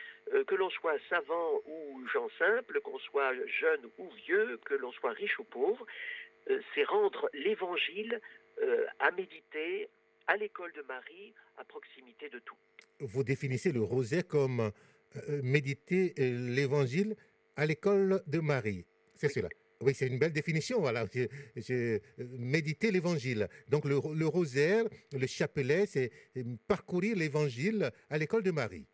que 0.46 0.54
l'on 0.54 0.70
soit 0.70 0.98
savant 1.08 1.60
ou 1.66 2.06
gens 2.12 2.28
simple, 2.38 2.80
qu'on 2.80 2.98
soit 2.98 3.32
jeune 3.46 3.90
ou 3.98 4.08
vieux, 4.26 4.58
que 4.64 4.74
l'on 4.74 4.92
soit 4.92 5.12
riche 5.12 5.38
ou 5.38 5.44
pauvre, 5.44 5.86
euh, 6.48 6.60
c'est 6.74 6.84
rendre 6.84 7.28
l'évangile 7.34 8.20
euh, 8.62 8.86
à 8.98 9.10
méditer 9.12 9.88
à 10.26 10.36
l'école 10.36 10.72
de 10.72 10.82
Marie, 10.82 11.34
à 11.58 11.64
proximité 11.64 12.28
de 12.28 12.38
tout. 12.40 12.56
Vous 13.00 13.24
définissez 13.24 13.72
le 13.72 13.82
rosaire 13.82 14.26
comme 14.26 14.60
euh, 14.60 15.40
méditer 15.42 16.14
l'évangile 16.16 17.16
à 17.56 17.66
l'école 17.66 18.22
de 18.26 18.40
Marie. 18.40 18.84
C'est 19.14 19.28
cela. 19.28 19.48
Oui, 19.82 19.94
c'est 19.94 20.08
une 20.08 20.18
belle 20.18 20.32
définition. 20.32 20.80
Voilà, 20.80 21.04
méditer 22.18 22.90
l'évangile. 22.90 23.48
Donc 23.68 23.86
le, 23.86 23.98
le, 24.14 24.26
rosaire, 24.26 24.84
le 25.12 25.26
chapelet, 25.26 25.86
c'est 25.86 26.10
parcourir 26.68 27.16
l'évangile 27.16 27.90
à 28.10 28.18
l'école 28.18 28.42
de 28.42 28.50
Marie. 28.50 28.86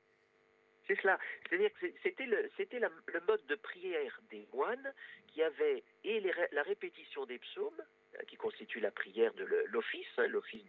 C'est 0.87 1.01
cela. 1.01 1.19
C'est-à-dire 1.49 1.71
que 1.81 1.87
c'était 2.03 2.27
le, 2.27 2.49
c'était 2.57 2.79
le 2.79 3.21
mode 3.27 3.45
de 3.47 3.57
prière 3.57 4.21
des 4.31 4.47
moines 4.55 4.93
qui 5.27 5.43
avait 5.43 5.83
et 6.05 6.23
la 6.53 6.63
répétition 6.63 7.27
des 7.27 7.39
psaumes, 7.39 7.83
euh, 7.83 8.06
qui 8.29 8.37
constitue 8.37 8.81
la 8.81 8.91
prière 8.91 9.33
de 9.35 9.45
l'office, 9.67 10.07
hein, 10.19 10.27
l'office, 10.29 10.63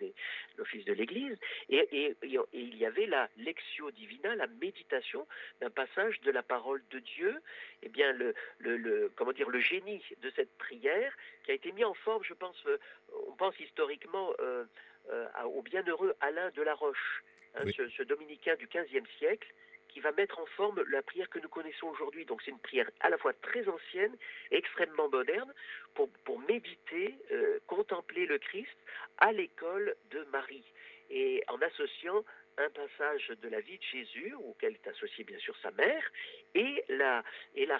l'office 0.58 0.86
de 0.86 0.94
l'Église, 0.94 1.38
et, 1.70 2.16
il 2.54 2.76
y 2.78 2.86
avait 2.86 3.06
la 3.06 3.30
lectio 3.38 3.92
divina, 3.92 4.36
la 4.36 4.48
méditation 4.48 5.28
d'un 5.62 5.70
passage 5.70 6.20
de 6.22 6.32
la 6.32 6.44
parole 6.44 6.82
de 6.92 7.00
Dieu. 7.00 7.42
Eh 7.84 7.90
bien, 7.90 8.12
le, 8.14 8.34
le, 8.60 9.12
comment 9.16 9.32
dire, 9.32 9.50
le 9.50 9.60
génie 9.60 10.04
de 10.22 10.32
cette 10.36 10.58
prière 10.58 11.14
qui 11.44 11.52
a 11.52 11.54
été 11.54 11.72
mis 11.72 11.84
en 11.84 11.94
forme, 11.94 12.24
je 12.24 12.34
pense, 12.34 12.62
euh, 12.66 12.78
on 13.28 13.34
pense 13.34 13.60
historiquement 13.60 14.34
euh, 14.40 14.66
au 15.46 15.62
bienheureux 15.62 16.16
Alain 16.20 16.50
de 16.52 16.62
la 16.62 16.74
Roche, 16.74 17.24
hein, 17.56 17.64
ce, 17.76 17.88
ce 17.90 18.04
dominicain 18.04 18.56
du 18.56 18.68
XVe 18.68 19.08
siècle 19.18 19.54
qui 19.98 20.02
va 20.02 20.12
mettre 20.12 20.38
en 20.38 20.46
forme 20.46 20.84
la 20.92 21.02
prière 21.02 21.28
que 21.28 21.40
nous 21.40 21.50
connaissons 21.50 21.88
aujourd'hui. 21.88 22.24
Donc 22.24 22.44
c'est 22.46 22.52
une 22.52 22.60
prière 22.60 22.88
à 23.00 23.10
la 23.10 23.18
fois 23.18 23.34
très 23.34 23.68
ancienne 23.68 24.16
et 24.52 24.58
extrêmement 24.58 25.10
moderne 25.10 25.52
pour, 25.96 26.08
pour 26.24 26.40
méditer, 26.42 27.18
euh, 27.32 27.58
contempler 27.66 28.28
le 28.28 28.38
Christ 28.38 28.78
à 29.18 29.32
l'école 29.32 29.96
de 30.12 30.24
Marie 30.32 30.64
et 31.10 31.44
en 31.48 31.60
associant 31.64 32.24
un 32.58 32.70
passage 32.70 33.28
de 33.42 33.50
la 33.50 33.60
vie 33.62 33.78
de 33.78 33.84
Jésus, 33.84 34.34
auquel 34.34 34.74
est 34.74 34.88
associée 34.88 35.24
bien 35.24 35.38
sûr 35.40 35.56
sa 35.62 35.72
mère, 35.72 36.04
et 36.56 36.84
la, 36.90 37.24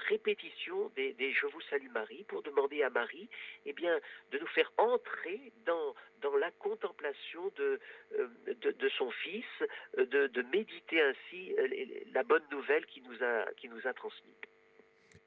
répétition 0.10 0.92
des, 0.96 1.16
Je 1.20 1.48
vous 1.48 1.62
salue 1.62 1.90
Marie, 1.92 2.24
pour 2.28 2.44
demander 2.44 2.84
à 2.84 2.90
Marie 2.90 3.30
eh 3.66 3.74
de 3.74 4.40
nous 4.40 4.48
faire 4.48 4.72
entrer 4.78 5.52
dans, 5.66 5.96
la 6.38 6.52
contemplation 6.52 7.52
de, 7.56 7.80
euh, 8.18 8.90
son 8.98 9.12
Fils, 9.12 9.46
de, 9.98 10.28
de 10.28 10.42
méditer 10.44 11.02
ainsi 11.02 11.54
euh, 11.58 11.68
la 12.14 12.24
bonne 12.24 12.44
nouvelle 12.52 12.86
qui 12.86 13.02
nous 13.02 13.24
a, 13.24 13.46
qui 13.58 13.70
nous 13.70 13.88
a 13.88 13.94
transmise. 13.94 14.36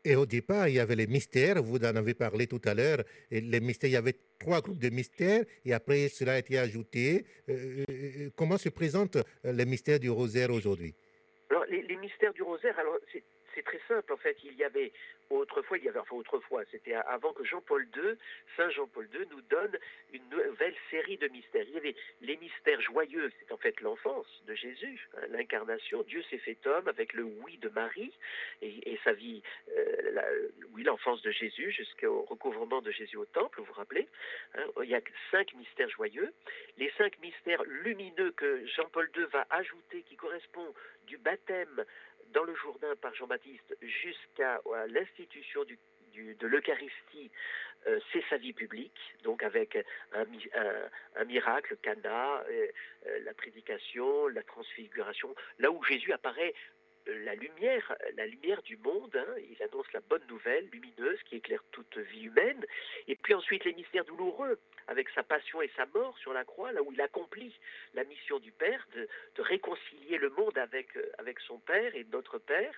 Et 0.05 0.17
au 0.17 0.25
départ, 0.25 0.69
il 0.69 0.75
y 0.75 0.81
avait 0.81 0.97
les 0.97 1.07
mystères, 1.07 1.63
vous 1.63 1.77
en 1.77 1.97
avez 1.97 2.15
parlé 2.15 2.47
tout 2.47 2.61
à 2.65 2.73
l'heure, 2.73 2.99
les 3.31 3.61
mystères, 3.61 3.91
il 3.91 3.93
y 3.93 3.97
avait 3.97 4.17
trois 4.39 4.63
groupes 4.63 4.79
de 4.79 4.89
mystères, 4.89 5.45
et 5.67 5.75
après 5.75 6.09
cela 6.09 6.33
a 6.33 6.39
été 6.39 6.59
ajouté. 6.59 7.27
Euh, 7.51 7.85
euh, 7.91 8.31
comment 8.35 8.57
se 8.57 8.71
présentent 8.71 9.19
les 9.45 9.67
mystères 9.67 10.01
du 10.01 10.09
rosaire 10.09 10.51
aujourd'hui? 10.51 10.95
Alors, 11.51 11.67
les, 11.67 11.97
mystères 11.97 12.33
du 12.33 12.43
rosaire, 12.43 12.79
alors, 12.79 12.97
c'est 13.55 13.65
très 13.65 13.81
simple. 13.89 14.13
En 14.13 14.17
fait, 14.17 14.37
il 14.45 14.55
y 14.55 14.65
avait 14.65 14.93
autrefois, 15.31 15.79
il 15.79 15.85
y 15.85 15.89
avait, 15.89 15.99
enfin 15.99 16.17
autrefois, 16.17 16.63
c'était 16.71 16.95
avant 16.95 17.33
que 17.33 17.45
Jean-Paul 17.45 17.87
II, 17.97 18.15
Saint 18.57 18.71
Jean-Paul 18.71 19.09
II, 19.15 19.27
nous 19.31 19.41
donne 19.43 19.79
une 20.13 20.29
nouvelle 20.29 20.75
série 20.91 21.17
de 21.19 21.29
mystères. 21.29 21.65
Il 21.69 21.75
y 21.75 21.79
avait 21.79 21.95
les 22.21 22.37
mystères 22.37 22.81
joyeux, 22.81 23.31
c'est 23.39 23.53
en 23.53 23.57
fait 23.57 23.81
l'enfance 23.81 24.27
de 24.47 24.55
Jésus, 24.55 25.09
hein, 25.17 25.27
l'incarnation. 25.31 26.03
Dieu 26.03 26.23
s'est 26.31 26.39
fait 26.39 26.59
homme 26.67 26.89
avec 26.89 27.13
le 27.13 27.23
oui 27.23 27.59
de 27.59 27.69
Marie 27.69 28.13
et, 28.63 28.99
sa 29.05 29.13
vie, 29.13 29.43
euh, 29.77 30.49
oui, 30.73 30.83
l'enfance 30.83 31.23
de 31.23 31.31
Jésus 31.31 31.71
jusqu'au 31.71 32.23
recouvrement 32.23 32.83
de 32.83 32.91
Jésus 32.91 33.17
au 33.17 33.25
temple, 33.27 33.61
vous 33.61 33.67
vous 33.67 33.73
rappelez. 33.73 34.09
Hein. 34.55 34.65
il 34.83 34.91
y 34.91 34.95
a 34.95 35.01
cinq 35.31 35.55
mystères 35.55 35.91
joyeux. 35.91 36.33
Les 36.77 36.91
cinq 36.99 37.19
mystères 37.21 37.63
lumineux 37.65 38.33
que 38.33 38.67
Jean-Paul 38.67 39.11
II 39.17 39.25
va 39.33 39.47
ajouter, 39.51 40.03
qui 40.03 40.17
correspondent 40.17 40.75
du 41.07 41.19
baptême 41.19 41.85
dans 42.33 42.45
le 42.45 42.55
Jourdain 42.55 42.95
par 42.97 43.15
Jean-Baptiste 43.15 43.77
jusqu'à 43.81 44.61
l'institution 44.89 45.65
de 45.65 46.47
l'Eucharistie, 46.47 47.31
euh, 47.87 47.99
c'est 48.13 48.23
sa 48.29 48.37
vie 48.37 48.53
publique, 48.53 49.01
donc 49.25 49.43
avec 49.43 49.79
un, 50.13 51.25
miracle, 51.25 51.77
Cana, 51.83 52.43
euh, 52.51 52.67
euh, 53.07 53.19
la 53.25 53.33
prédication, 53.33 54.29
la 54.29 54.43
transfiguration, 54.43 55.35
là 55.59 55.71
où 55.71 55.83
Jésus 55.85 56.13
apparaît 56.13 56.55
la 57.07 57.35
lumière, 57.35 57.95
la 58.17 58.27
lumière 58.27 58.63
du 58.63 58.77
monde. 58.79 59.15
Hein, 59.17 59.35
il 59.51 59.63
annonce 59.63 59.93
la 59.93 60.01
bonne 60.01 60.27
nouvelle 60.29 60.69
lumineuse 60.71 61.23
qui 61.25 61.37
éclaire 61.37 61.63
toute 61.73 61.97
vie 61.99 62.25
humaine. 62.25 62.65
Et 63.09 63.17
puis 63.17 63.35
ensuite 63.35 63.65
les 63.65 63.73
mystères 63.73 64.05
douloureux, 64.05 64.59
avec 64.89 65.09
sa 65.11 65.23
passion 65.23 65.63
et 65.63 65.71
sa 65.77 65.87
mort 65.87 66.17
sur 66.19 66.33
la 66.33 66.45
croix, 66.45 66.73
là 66.73 66.83
où 66.83 66.93
il 66.93 67.01
accomplit 67.01 67.55
la 67.95 68.05
mission 68.05 68.39
du 68.39 68.53
Père 68.53 68.87
de, 68.95 69.09
réconcilier 69.39 70.19
le 70.19 70.31
monde 70.31 70.57
avec, 70.59 70.97
euh, 70.97 71.11
avec 71.19 71.41
son 71.41 71.59
Père 71.59 71.95
et 71.95 72.05
notre 72.13 72.39
Père. 72.39 72.75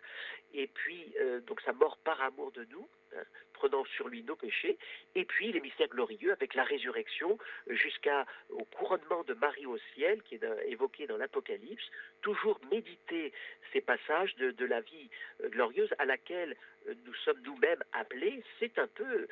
Et 0.54 0.66
puis 0.68 1.12
euh, 1.20 1.40
donc 1.40 1.60
sa 1.62 1.72
mort 1.72 1.96
par 1.98 2.20
amour 2.22 2.52
de 2.52 2.64
nous. 2.70 2.88
Hein, 3.16 3.24
prenant 3.62 3.84
sur 3.84 4.08
lui 4.08 4.24
nos 4.24 4.34
péchés, 4.34 4.76
et 5.14 5.24
puis 5.24 5.52
les 5.52 5.60
mystères 5.60 5.86
glorieux 5.86 6.32
avec 6.32 6.54
la 6.54 6.64
résurrection 6.64 7.38
jusqu'au 7.68 8.64
couronnement 8.76 9.22
de 9.22 9.34
Marie 9.34 9.66
au 9.66 9.78
ciel 9.94 10.20
qui 10.22 10.34
est 10.34 10.44
évoqué 10.66 11.06
dans 11.06 11.16
l'Apocalypse, 11.16 11.84
toujours 12.22 12.60
méditer 12.72 13.32
ces 13.72 13.80
passages 13.80 14.34
de, 14.36 14.64
la 14.64 14.80
vie 14.80 15.08
euh, 15.42 15.48
glorieuse 15.48 15.90
à 15.98 16.06
laquelle 16.06 16.56
euh, 16.88 16.94
nous 17.04 17.14
sommes 17.14 17.40
nous-mêmes 17.44 17.84
appelés, 17.92 18.42
c'est 18.58 18.76
un 18.80 18.88
peu 18.88 19.28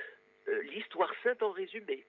euh, 0.48 0.62
l'histoire 0.62 1.12
sainte 1.24 1.42
en 1.42 1.50
résumé. 1.50 2.04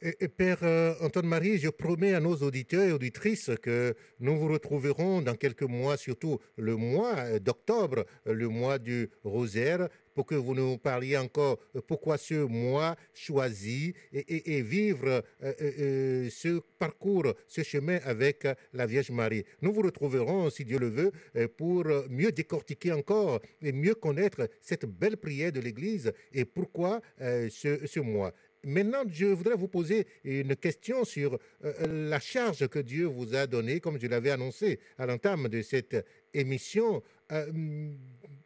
Et, 0.00 0.28
Père 0.28 0.62
Antoine-Marie, 1.00 1.58
je 1.58 1.70
promets 1.70 2.14
à 2.14 2.20
nos 2.20 2.36
auditeurs 2.36 2.84
et 2.84 2.92
auditrices 2.92 3.50
que 3.60 3.94
nous 4.20 4.36
vous 4.38 4.48
retrouverons 4.48 5.22
dans 5.22 5.34
quelques 5.34 5.64
mois, 5.64 5.96
surtout 5.96 6.38
le 6.56 6.76
mois 6.76 7.40
d'octobre, 7.40 8.04
le 8.24 8.48
mois 8.48 8.78
du 8.78 9.10
rosaire, 9.24 9.88
pour 10.18 10.26
que 10.26 10.34
vous 10.34 10.52
nous 10.52 10.78
parliez 10.78 11.16
encore 11.16 11.60
euh, 11.76 11.80
pourquoi 11.80 12.18
ce 12.18 12.34
mois 12.34 12.96
choisi 13.14 13.94
et, 14.12 14.62
vivre 14.62 15.22
euh, 15.44 15.52
euh, 15.60 16.28
ce 16.28 16.60
parcours, 16.76 17.34
ce 17.46 17.62
chemin 17.62 18.00
avec 18.04 18.44
la 18.72 18.84
Vierge 18.86 19.12
Marie. 19.12 19.44
Nous 19.62 19.72
vous 19.72 19.82
retrouverons, 19.82 20.50
si 20.50 20.64
Dieu 20.64 20.80
le 20.80 20.88
veut, 20.88 21.12
pour 21.56 21.84
mieux 22.10 22.32
décortiquer 22.32 22.90
encore 22.90 23.40
et 23.62 23.70
mieux 23.70 23.94
connaître 23.94 24.48
cette 24.60 24.86
belle 24.86 25.18
prière 25.18 25.52
de 25.52 25.60
l'Église 25.60 26.12
et 26.32 26.44
pourquoi 26.44 27.00
ce, 27.20 27.86
ce 27.86 28.00
mois. 28.00 28.32
Maintenant, 28.68 29.02
je 29.10 29.24
voudrais 29.24 29.54
vous 29.54 29.66
poser 29.66 30.06
une 30.24 30.54
question 30.54 31.04
sur 31.04 31.38
la 31.62 32.20
charge 32.20 32.68
que 32.68 32.78
Dieu 32.78 33.06
vous 33.06 33.34
a 33.34 33.46
donnée, 33.46 33.80
comme 33.80 33.98
je 33.98 34.06
l'avais 34.06 34.30
annoncé 34.30 34.78
à 34.98 35.06
l'entame 35.06 35.48
de 35.48 35.62
cette 35.62 35.96
émission 36.34 37.02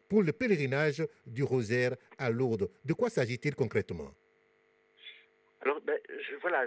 pour 0.08 0.22
le 0.22 0.32
pèlerinage 0.32 1.02
du 1.26 1.42
rosaire 1.42 1.96
à 2.18 2.30
Lourdes. 2.30 2.70
De 2.84 2.92
quoi 2.92 3.10
s'agit-il 3.10 3.56
concrètement? 3.56 4.14
Alors, 5.62 5.80
ben, 5.80 5.98
je, 6.08 6.36
voilà, 6.36 6.66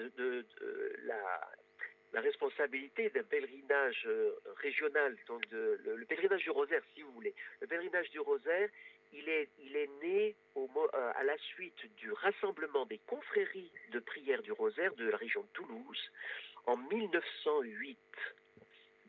la, 1.05 2.21
responsabilité 2.21 3.09
d'un 3.09 3.23
pèlerinage 3.23 4.03
euh, 4.05 4.31
régional, 4.57 5.15
donc 5.27 5.43
le, 5.51 6.05
pèlerinage 6.09 6.41
du 6.41 6.49
rosaire, 6.49 6.81
si 6.93 7.03
vous 7.03 7.11
voulez. 7.11 7.33
Le 7.61 7.67
pèlerinage 7.67 8.09
du 8.09 8.19
rosaire, 8.19 8.69
il 9.13 9.29
est, 9.29 9.89
né 10.01 10.35
euh, 10.57 11.11
à 11.15 11.23
la 11.23 11.37
suite 11.37 11.85
du 11.97 12.11
rassemblement 12.11 12.85
des 12.85 12.99
confréries 12.99 13.71
de 13.91 13.99
prière 13.99 14.41
du 14.41 14.51
rosaire 14.51 14.93
de 14.95 15.09
la 15.09 15.17
région 15.17 15.41
de 15.41 15.47
Toulouse 15.53 16.11
en 16.65 16.77
1908. 16.77 17.97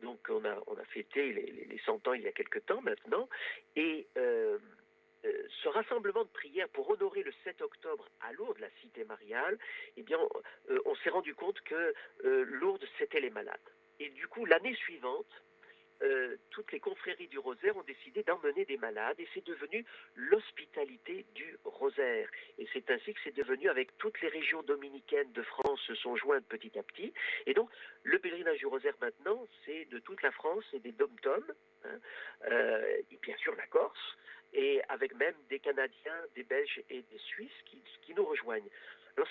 Donc 0.03 0.19
on 0.29 0.45
a, 0.45 0.85
fêté 0.93 1.33
les, 1.33 1.51
les 1.67 1.79
100 1.85 2.07
ans 2.09 2.13
il 2.13 2.23
y 2.23 2.29
a 2.29 2.33
quelque 2.33 2.59
temps 2.59 2.83
maintenant. 2.83 3.29
Et 3.75 4.07
euh, 4.17 4.59
euh, 5.25 5.43
ce 5.63 5.69
rassemblement 5.69 6.25
de 6.25 6.31
prière 6.31 6.69
pour 6.69 6.89
honorer 6.91 7.23
le 7.23 7.33
7 7.45 7.63
octobre 7.63 8.09
à 8.21 8.33
Lourdes, 8.33 8.59
la 8.59 8.71
cité 8.83 9.05
mariale, 9.05 9.59
eh 9.97 10.03
bien, 10.03 10.19
on 10.85 10.95
s'est 10.97 11.11
rendu 11.11 11.35
compte 11.35 11.61
que 11.63 11.95
Lourdes, 12.23 12.85
c'était 12.99 13.21
les 13.21 13.31
malades. 13.31 13.59
Et 13.99 14.11
du 14.11 14.29
coup, 14.29 14.45
l'année 14.45 14.75
suivante, 14.75 15.27
euh, 16.03 16.37
toutes 16.51 16.73
les 16.73 16.81
confréries 16.81 17.29
du 17.29 17.39
Rosaire 17.39 17.77
ont 17.77 17.83
décidé 17.83 18.23
d'emmener 18.23 18.65
des 18.65 18.77
malades 18.77 19.19
et 19.19 19.29
c'est 19.33 19.45
devenu 19.47 19.85
l'hospitalité 20.15 21.25
du 21.35 21.57
Rosaire. 21.65 22.29
Et 22.59 22.67
c'est 22.73 22.91
ainsi 22.91 23.15
que 23.15 23.21
c'est 23.25 23.35
devenu 23.35 23.69
avec 23.69 23.97
toutes 23.99 24.21
les 24.21 24.29
régions 24.29 24.63
dominicaines 24.63 25.33
de 25.33 25.43
France 25.43 25.81
se 25.87 25.95
sont 25.95 26.17
jointes 26.17 26.47
petit 26.49 26.79
à 26.79 26.83
petit. 26.83 27.13
Et 27.47 27.55
donc 27.55 27.71
le 28.03 28.19
pèlerinage 28.19 28.59
du 28.59 28.67
Rosaire 28.67 28.97
maintenant, 29.01 29.47
c'est 29.65 29.87
de 29.87 29.99
toute 29.99 30.23
la 30.23 30.33
France 30.33 30.65
et 30.73 30.81
des 30.81 30.93
dom-toms, 30.93 31.53
hein, 31.85 31.99
euh, 32.51 33.03
et 33.11 33.19
bien 33.23 33.37
sûr 33.39 33.55
la 33.57 33.67
Corse, 33.67 34.17
et 34.53 34.83
avec 34.89 35.15
même 35.15 35.35
des 35.49 35.61
Canadiens, 35.61 36.21
des 36.35 36.45
Belges 36.45 36.83
et 36.91 37.03
des 37.03 37.19
Suisses 37.19 37.63
qui, 37.65 37.83
qui 38.03 38.15
nous 38.15 38.25
rejoignent. 38.25 38.69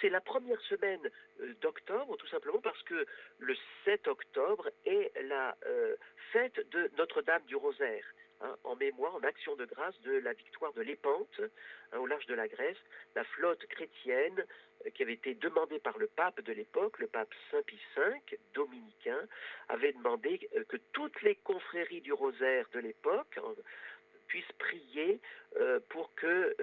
C'est 0.02 0.10
la 0.10 0.22
première 0.22 0.60
semaine 0.62 1.02
euh, 1.42 1.54
d'octobre, 1.62 2.18
tout 2.18 2.28
simplement 2.28 2.60
parce 2.60 2.82
que 2.84 3.06
le 3.40 3.56
7 3.86 4.08
octobre 4.08 4.70
est 4.86 5.12
la 5.24 5.56
euh, 5.66 5.96
fête 6.32 6.68
de 6.72 6.90
Notre-Dame 6.98 7.44
du 7.46 7.56
Rosaire. 7.56 8.06
Hein, 8.42 8.54
en 8.66 8.76
mémoire, 8.76 9.16
en 9.16 9.24
action 9.24 9.56
de 9.56 9.64
grâce 9.64 9.98
de 10.02 10.12
la 10.18 10.34
victoire 10.34 10.74
de 10.74 10.82
l'Épante 10.82 11.40
hein, 11.94 11.98
au 12.00 12.06
large 12.06 12.26
de 12.26 12.34
la 12.34 12.50
Grèce, 12.50 12.78
la 13.16 13.24
flotte 13.24 13.66
chrétienne 13.68 14.44
euh, 14.86 14.90
qui 14.90 15.04
avait 15.04 15.14
été 15.14 15.36
demandée 15.36 15.80
par 15.80 15.98
le 15.98 16.08
pape 16.08 16.42
de 16.42 16.52
l'époque, 16.52 17.00
le 17.00 17.08
pape 17.08 17.34
Saint 17.52 17.62
Pie 17.62 17.80
V, 17.96 18.38
dominicain, 18.54 19.22
avait 19.70 19.94
demandé 19.94 20.50
que 20.68 20.78
toutes 20.92 21.22
les 21.22 21.36
confréries 21.36 22.02
du 22.02 22.12
rosaire 22.12 22.68
de 22.74 22.80
l'époque 22.80 23.40
puissent 24.28 24.52
prier 24.58 25.22
pour 25.90 26.14
que 26.16 26.56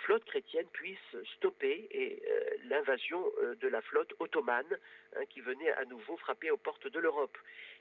flotte 0.00 0.24
chrétienne 0.24 0.66
puisse 0.72 0.98
stopper 1.36 1.88
euh, 1.94 2.56
l'invasion 2.68 3.24
euh, 3.38 3.54
de 3.56 3.68
la 3.68 3.80
flotte 3.82 4.12
ottomane 4.18 4.78
hein, 5.16 5.24
qui 5.30 5.40
venait 5.40 5.70
à 5.72 5.84
nouveau 5.84 6.16
frapper 6.16 6.50
aux 6.50 6.56
portes 6.56 6.88
de 6.88 6.98
l'Europe. 6.98 7.36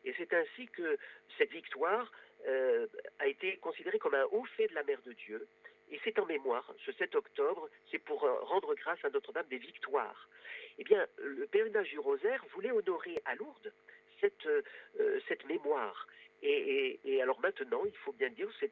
Et 0.05 0.13
c'est 0.17 0.33
ainsi 0.33 0.67
que 0.67 0.97
cette 1.37 1.51
victoire 1.51 2.11
euh, 2.47 2.87
a 3.19 3.27
été 3.27 3.57
considérée 3.57 3.99
comme 3.99 4.15
un 4.15 4.25
haut 4.31 4.45
fait 4.55 4.67
de 4.67 4.75
la 4.75 4.83
mère 4.83 5.01
de 5.05 5.13
Dieu. 5.13 5.47
Et 5.91 5.99
c'est 6.03 6.19
en 6.19 6.25
mémoire, 6.25 6.71
ce 6.85 6.91
7 6.91 7.15
octobre, 7.15 7.67
c'est 7.89 7.97
pour 7.97 8.21
rendre 8.21 8.75
grâce 8.75 9.03
à 9.03 9.09
Notre-Dame 9.09 9.47
des 9.49 9.57
victoires. 9.57 10.29
Eh 10.77 10.83
bien, 10.83 11.07
le 11.17 11.47
pèlerinage 11.47 11.89
du 11.89 11.97
rosaire 11.97 12.45
voulait 12.53 12.71
honorer 12.71 13.19
à 13.25 13.33
Lourdes 13.33 13.73
cette, 14.21 15.45
mémoire. 15.47 16.07
Et, 16.43 16.99
et, 17.03 17.21
alors 17.23 17.39
maintenant, 17.39 17.81
il 17.85 17.97
faut 17.97 18.11
bien 18.11 18.29
dire, 18.29 18.47
c'est 18.59 18.71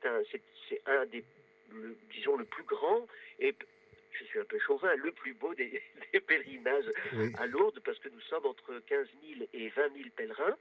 c'est 0.69 0.81
un 0.85 1.07
des 1.07 1.23
disons, 2.11 2.35
le 2.35 2.45
plus 2.45 2.63
grand 2.63 3.07
et 3.39 3.55
je 4.19 4.23
suis 4.25 4.39
un 4.39 4.45
peu 4.45 4.59
chauvin, 4.59 4.95
le 4.95 5.11
plus 5.11 5.33
beau 5.33 5.53
des, 5.53 5.81
pèlerinages 6.27 6.91
à 7.37 7.45
Lourdes, 7.45 7.79
parce 7.83 7.99
que 7.99 8.09
nous 8.09 8.21
sommes 8.21 8.45
entre 8.45 8.81
15 8.87 9.07
000 9.37 9.49
et 9.53 9.69
20 9.69 9.93
000 9.93 10.09
pèlerins. 10.15 10.57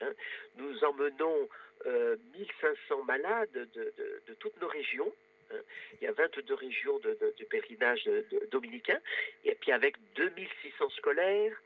Hein. 0.00 0.12
Nous 0.56 0.84
emmenons 0.84 1.48
euh, 1.86 2.16
1500 2.38 3.04
malades 3.04 3.68
de, 3.74 4.34
toutes 4.38 4.60
nos 4.60 4.68
régions. 4.68 5.12
Hein. 5.50 5.60
Il 6.00 6.04
y 6.04 6.06
a 6.06 6.12
22 6.12 6.54
régions 6.54 6.98
de, 6.98 7.16
pèlerinage 7.50 8.08
dominicains, 8.50 9.00
et 9.44 9.54
puis 9.54 9.72
avec 9.72 9.96
2600 10.16 10.90
scolaires, 10.90 11.56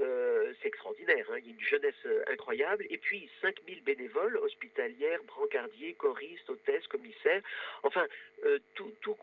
euh, 0.00 0.52
c'est 0.60 0.68
extraordinaire. 0.68 1.26
Hein. 1.30 1.38
Il 1.38 1.46
y 1.46 1.50
a 1.50 1.54
une 1.54 1.66
jeunesse 1.66 1.94
euh, 2.06 2.22
incroyable. 2.28 2.84
Et 2.90 2.98
puis 2.98 3.28
5000 3.40 3.82
bénévoles, 3.82 4.36
hospitalières, 4.38 5.22
brancardiers, 5.24 5.94
choristes, 5.94 6.48
hôtesses, 6.48 6.86
commissaires. 6.88 7.42
Enfin, 7.82 8.06
euh, 8.44 8.58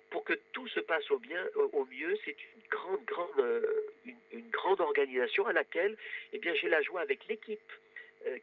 pour 0.10 0.24
que 0.24 0.34
tout 0.54 0.68
se 0.68 0.80
passe 0.80 1.10
au 1.12 1.20
mieux, 1.20 2.18
c'est 2.26 2.32
une 2.32 2.70
grande, 2.70 3.06
grande, 3.06 3.66
une, 4.06 4.50
grande 4.50 4.82
organisation 4.82 5.46
à 5.48 5.54
laquelle 5.54 5.98
eh 6.34 6.40
bien, 6.40 6.54
j'ai 6.56 6.70
la 6.70 6.82
joie 6.82 7.02
avec 7.02 7.28
l'équipe 7.28 7.60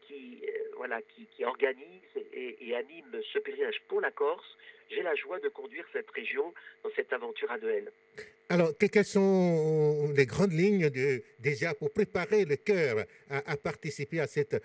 qui, 0.07 0.43
voilà, 0.77 1.01
qui, 1.03 1.27
qui 1.27 1.45
organise 1.45 2.03
et, 2.33 2.57
et, 2.61 2.75
anime 2.75 3.21
ce 3.33 3.39
pèlerinage 3.39 3.81
pour 3.89 4.01
la 4.01 4.11
Corse. 4.11 4.57
J'ai 4.91 5.03
la 5.03 5.15
joie 5.15 5.39
de 5.41 5.49
conduire 5.49 5.85
cette 5.93 6.11
région 6.11 6.55
dans 6.83 6.91
cette 6.97 7.13
aventure 7.13 7.51
à 7.51 7.59
Noël. 7.59 7.93
Alors, 8.51 8.71
quelles 8.79 9.05
sont 9.05 10.11
les 10.17 10.25
grandes 10.25 10.53
lignes 10.53 10.89
de, 10.89 11.23
déjà 11.39 11.75
pour 11.75 11.93
préparer 11.93 12.47
le 12.47 12.57
cœur 12.57 13.05
à, 13.29 13.57
participer 13.59 14.21
à, 14.21 14.27
cette, 14.27 14.57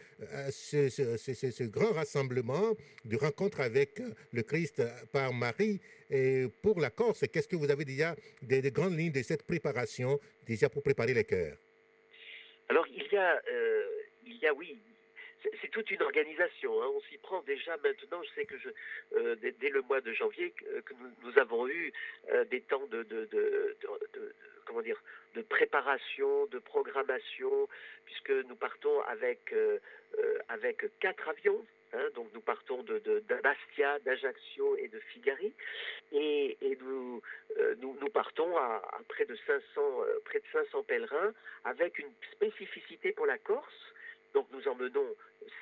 ce, 0.51 0.87
ce, 0.87 1.63
grand 1.63 1.91
rassemblement 1.91 2.77
de 3.03 3.17
rencontre 3.17 3.59
avec 3.59 4.01
le 4.31 4.41
Christ 4.43 4.81
par 5.11 5.33
Marie 5.33 5.81
et 6.09 6.45
pour 6.61 6.79
la 6.79 6.91
Corse? 6.91 7.25
Qu'est-ce 7.27 7.49
que 7.49 7.57
vous 7.57 7.69
avez 7.69 7.83
déjà 7.83 8.15
des, 8.41 8.61
grandes 8.71 8.97
lignes 8.97 9.11
de 9.11 9.21
cette 9.21 9.43
préparation 9.43 10.17
déjà 10.47 10.69
pour 10.69 10.81
préparer 10.81 11.13
le 11.13 11.23
cœur? 11.23 11.57
Alors, 12.69 12.87
il 12.87 13.05
y 13.11 13.17
a, 13.17 13.41
euh, 13.51 13.83
il 14.25 14.37
y 14.37 14.47
a 14.47 14.53
oui, 14.53 14.79
c'est 15.61 15.69
toute 15.69 15.89
une 15.91 16.01
organisation. 16.01 16.81
Hein. 16.81 16.87
On 16.93 17.01
s'y 17.01 17.17
prend 17.17 17.41
déjà 17.41 17.75
maintenant. 17.77 18.21
Je 18.23 18.29
sais 18.35 18.45
que 18.45 18.55
euh, 19.15 19.35
dès, 19.35 19.69
le 19.69 19.81
mois 19.81 20.01
de 20.01 20.13
janvier, 20.13 20.51
que, 20.51 20.65
euh, 20.65 20.81
nous, 21.23 21.37
avons 21.39 21.67
eu 21.67 21.91
euh, 22.31 22.45
des 22.45 22.61
temps 22.61 22.85
de, 22.87 23.05
comment 24.65 24.81
dire, 24.81 25.01
de 25.35 25.41
préparation, 25.41 26.45
de 26.47 26.59
programmation, 26.59 27.67
puisque 28.05 28.31
nous 28.47 28.55
partons 28.55 29.01
avec, 29.01 29.53
quatre 30.99 31.29
avions. 31.29 31.65
Hein. 31.95 32.09
donc 32.15 32.27
nous 32.33 32.41
partons 32.41 32.81
de, 32.81 33.23
Bastia, 33.43 33.99
d'Ajaccio 33.99 34.77
et 34.77 34.87
de 34.87 34.99
Figari, 34.99 35.53
et, 36.11 36.57
nous, 36.81 38.09
partons 38.11 38.57
à, 38.57 38.81
près 39.09 39.25
de 39.25 39.35
500 39.47 39.81
près 40.25 40.39
de 40.39 40.45
500 40.51 40.83
pèlerins 40.83 41.33
avec 41.63 41.97
une 41.99 42.11
spécificité 42.31 43.11
pour 43.11 43.25
la 43.25 43.37
Corse 43.37 43.93
donc 44.33 44.47
nous 44.51 44.67
emmenons 44.67 45.15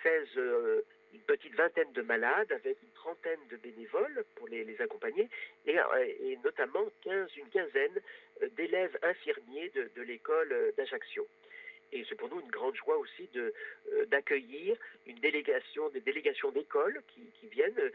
16, 0.03 0.27
euh, 0.38 0.81
une 1.13 1.21
petite 1.21 1.53
vingtaine 1.55 1.91
de 1.93 2.01
malades 2.01 2.51
avec 2.51 2.81
une 2.81 2.91
trentaine 2.95 3.39
de 3.49 3.57
bénévoles 3.57 4.23
pour 4.36 4.47
les, 4.47 4.81
accompagner 4.81 5.27
et, 5.65 5.77
euh, 5.77 6.36
notamment 6.43 6.86
15, 7.03 7.36
une 7.38 7.49
quinzaine 7.49 7.99
euh, 8.41 8.47
d'élèves 8.55 8.97
infirmiers 9.03 9.71
de, 9.75 10.01
l'école 10.01 10.73
d'Ajaccio. 10.77 11.27
Et 11.93 12.05
c'est 12.07 12.15
pour 12.15 12.29
nous 12.29 12.39
une 12.39 12.49
grande 12.49 12.75
joie 12.77 12.97
aussi 12.97 13.29
d'accueillir 14.07 14.77
une 15.05 15.19
délégation, 15.19 15.89
des 15.89 15.99
délégations 15.99 16.49
d'écoles 16.49 17.01
qui, 17.10 17.47
viennent 17.47 17.91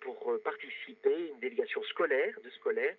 pour 0.00 0.38
participer, 0.44 1.30
une 1.30 1.40
délégation 1.40 1.82
scolaire, 1.84 2.38
de 2.44 2.50
scolaires. 2.50 2.94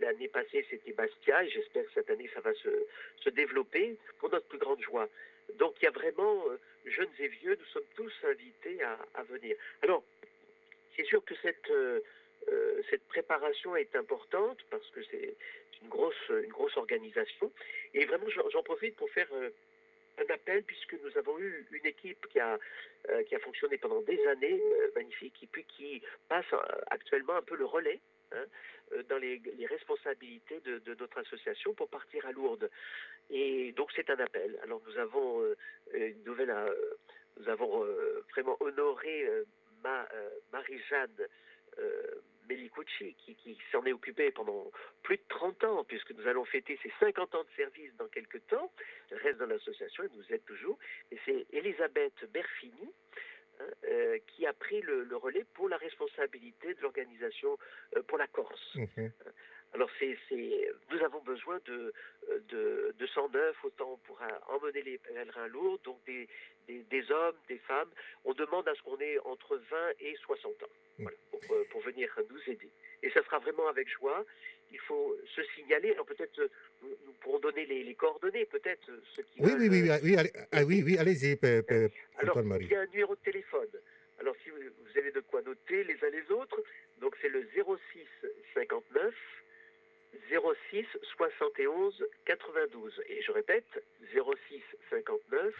L'année 0.00 0.26
passée, 0.26 0.66
c'était 0.68 0.90
Bastia 0.90 1.44
et 1.44 1.50
j'espère 1.50 1.84
que 1.84 1.92
cette 1.94 2.10
année, 2.10 2.28
ça 2.34 2.40
va 2.40 2.50
se 2.54 3.30
développer 3.30 3.96
pour 4.18 4.30
notre 4.30 4.48
plus 4.48 4.58
grande 4.58 4.82
joie. 4.82 5.08
Donc 5.58 5.74
il 5.80 5.84
y 5.84 5.88
a 5.88 5.90
vraiment, 5.90 6.44
euh, 6.48 6.58
jeunes 6.86 7.10
et 7.18 7.28
vieux, 7.28 7.56
nous 7.58 7.66
sommes 7.66 7.88
tous 7.94 8.12
invités 8.24 8.82
à, 8.82 9.22
venir. 9.24 9.56
Alors, 9.82 10.02
c'est 10.96 11.04
sûr 11.04 11.24
que 11.24 11.34
cette, 11.42 11.70
euh, 11.70 12.00
euh, 12.48 12.82
cette 12.90 13.04
préparation 13.08 13.76
est 13.76 13.94
importante 13.96 14.58
parce 14.70 14.88
que 14.90 15.02
c'est 15.10 15.36
une 15.82 15.88
grosse, 15.88 16.28
une 16.28 16.50
grosse 16.50 16.76
organisation. 16.76 17.52
Et 17.94 18.04
vraiment, 18.04 18.28
j'en 18.28 18.62
profite 18.62 18.96
pour 18.96 19.10
faire 19.10 19.28
un 19.32 20.34
appel 20.34 20.62
puisque 20.64 20.94
nous 21.02 21.16
avons 21.16 21.38
eu 21.38 21.66
une 21.72 21.86
équipe 21.86 22.26
qui 22.28 22.38
a, 22.38 22.58
qui 23.26 23.34
a 23.34 23.38
fonctionné 23.38 23.78
pendant 23.78 24.02
des 24.02 24.22
années, 24.26 24.60
magnifique, 24.94 25.42
et 25.42 25.46
puis 25.46 25.64
qui 25.64 26.02
passe 26.28 26.52
actuellement 26.90 27.34
un 27.34 27.42
peu 27.42 27.56
le 27.56 27.64
relais. 27.64 28.00
Hein, 28.32 28.44
dans 29.08 29.18
les, 29.18 29.40
responsabilités 29.68 30.60
de, 30.60 30.94
notre 30.98 31.18
association 31.18 31.74
pour 31.74 31.88
partir 31.88 32.26
à 32.26 32.32
Lourdes. 32.32 32.70
Et 33.30 33.72
donc 33.72 33.90
c'est 33.94 34.10
un 34.10 34.18
appel. 34.18 34.58
Alors 34.62 34.80
nous 34.86 34.98
avons 34.98 35.42
euh, 35.42 35.56
une 35.94 36.22
nouvelle, 36.24 36.50
euh, 36.50 36.74
nous 37.38 37.48
avons 37.48 37.84
euh, 37.84 38.24
vraiment 38.30 38.56
honoré 38.60 39.26
ma, 39.82 40.08
Marie-Jeanne 40.52 41.26
Melicucci 42.48 43.14
qui, 43.14 43.58
s'en 43.70 43.84
est 43.84 43.92
occupée 43.92 44.32
pendant 44.32 44.70
plus 45.04 45.16
de 45.16 45.22
30 45.28 45.64
ans, 45.64 45.84
puisque 45.84 46.10
nous 46.10 46.26
allons 46.26 46.44
fêter 46.44 46.78
ses 46.82 46.92
50 46.98 47.34
ans 47.36 47.44
de 47.44 47.56
service 47.56 47.94
dans 47.96 48.08
quelques 48.08 48.44
temps. 48.48 48.72
Elle 49.10 49.18
reste 49.18 49.38
dans 49.38 49.46
l'association, 49.46 50.02
elle 50.04 50.16
nous 50.16 50.34
aide 50.34 50.44
toujours. 50.44 50.78
Et 51.12 51.18
c'est 51.24 51.46
Elisabeth 51.52 52.24
Berfini, 52.32 52.92
hein, 53.60 54.16
qui 54.26 54.46
a 54.46 54.52
pris 54.52 54.80
le, 54.82 55.16
relais 55.16 55.44
pour 55.54 55.68
la 55.68 55.76
responsabilité 55.76 56.74
de 56.74 56.80
l'organisation 56.82 57.58
pour 58.06 58.18
la 58.18 58.26
Corse. 58.26 58.74
Mhm. 58.74 59.12
Alors 59.72 59.88
c'est, 60.00 60.18
nous 60.90 61.02
avons 61.04 61.20
besoin 61.20 61.60
de, 61.66 61.92
de, 62.48 62.92
de 62.98 63.06
109 63.06 63.64
autant 63.64 64.00
pour 64.04 64.20
emmener 64.48 64.82
les 64.82 64.98
pèlerins 64.98 65.46
lourds, 65.46 65.78
donc 65.84 66.02
des, 66.06 66.28
des, 66.68 67.10
hommes, 67.10 67.36
des 67.48 67.58
femmes. 67.58 67.88
On 68.24 68.32
demande 68.34 68.68
à 68.68 68.74
ce 68.74 68.82
qu'on 68.82 68.98
ait 69.00 69.18
entre 69.24 69.56
20 69.56 69.76
et 70.00 70.16
60 70.16 70.62
ans 70.62 70.66
voilà, 70.98 71.16
pour, 71.30 71.40
euh, 71.52 71.64
pour, 71.70 71.80
venir 71.82 72.08
nous 72.28 72.52
aider. 72.52 72.70
Et 73.02 73.10
ça 73.10 73.22
sera 73.24 73.38
vraiment 73.38 73.68
avec 73.68 73.88
joie. 73.88 74.24
Il 74.72 74.78
faut 74.80 75.16
se 75.34 75.42
signaler. 75.54 75.92
Alors 75.92 76.06
peut-être 76.06 76.40
nous 76.82 77.12
pourrons 77.20 77.38
donner 77.40 77.66
les, 77.66 77.82
les 77.84 77.94
coordonnées, 77.94 78.46
peut-être 78.46 78.86
qui 79.14 79.40
oui, 79.40 79.52
oui, 79.58 79.68
oui, 79.68 79.90
oui, 80.02 80.16
allez, 80.16 80.32
ah, 80.52 80.64
oui, 80.64 80.82
oui, 80.84 80.98
allez-y. 80.98 81.38
Alors 82.16 82.38
il 82.60 82.68
y 82.68 82.74
a 82.74 82.80
un 82.80 82.86
numéro 82.86 83.14
de 83.14 83.20
téléphone. 83.20 83.68
Alors 84.20 84.34
si 84.44 84.50
vous, 84.50 84.56
vous 84.58 84.98
avez 84.98 85.10
de 85.12 85.20
quoi 85.20 85.42
noter 85.42 85.84
les 85.84 85.94
uns 86.04 86.10
les 86.10 86.30
autres, 86.30 86.62
donc 87.00 87.16
c'est 87.20 87.28
le 87.28 87.46
06 87.54 88.28
59 88.54 89.14
06 90.72 90.86
71 91.16 92.06
92. 92.26 93.02
Et 93.08 93.22
je 93.22 93.32
répète, 93.32 93.64
06 94.12 94.62
59 94.90 95.54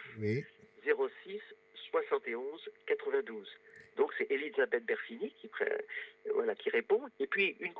06 0.85 1.41
71 1.91 2.71
92. 2.87 3.49
Donc 3.97 4.13
c'est 4.17 4.31
Elisabeth 4.31 4.85
Berfini 4.85 5.33
qui, 5.41 5.51
voilà, 6.35 6.55
qui 6.55 6.71
répond. 6.71 7.03
Et 7.19 7.27
puis 7.27 7.57
une, 7.61 7.73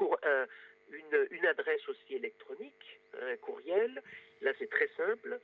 une, 0.93 1.29
une, 1.31 1.47
adresse 1.47 1.89
aussi 1.89 2.15
électronique, 2.15 3.01
un 3.21 3.37
courriel. 3.37 4.03
Là 4.43 4.53
c'est 4.59 4.71
très 4.71 4.89
simple. 4.97 5.39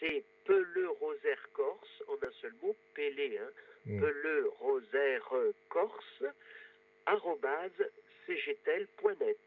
C'est 0.00 0.22
Peleu 0.44 0.90
Rosaire 1.00 1.48
Corse, 1.52 2.02
en 2.06 2.14
un 2.14 2.30
seul 2.40 2.52
mot, 2.62 2.76
Pelé, 2.94 3.38
hein, 3.38 3.50
mm. 3.86 4.04
Rosaire 4.60 5.28
Corse, 5.68 6.24
arrobase 7.06 7.90
cgtel.net. 8.26 9.38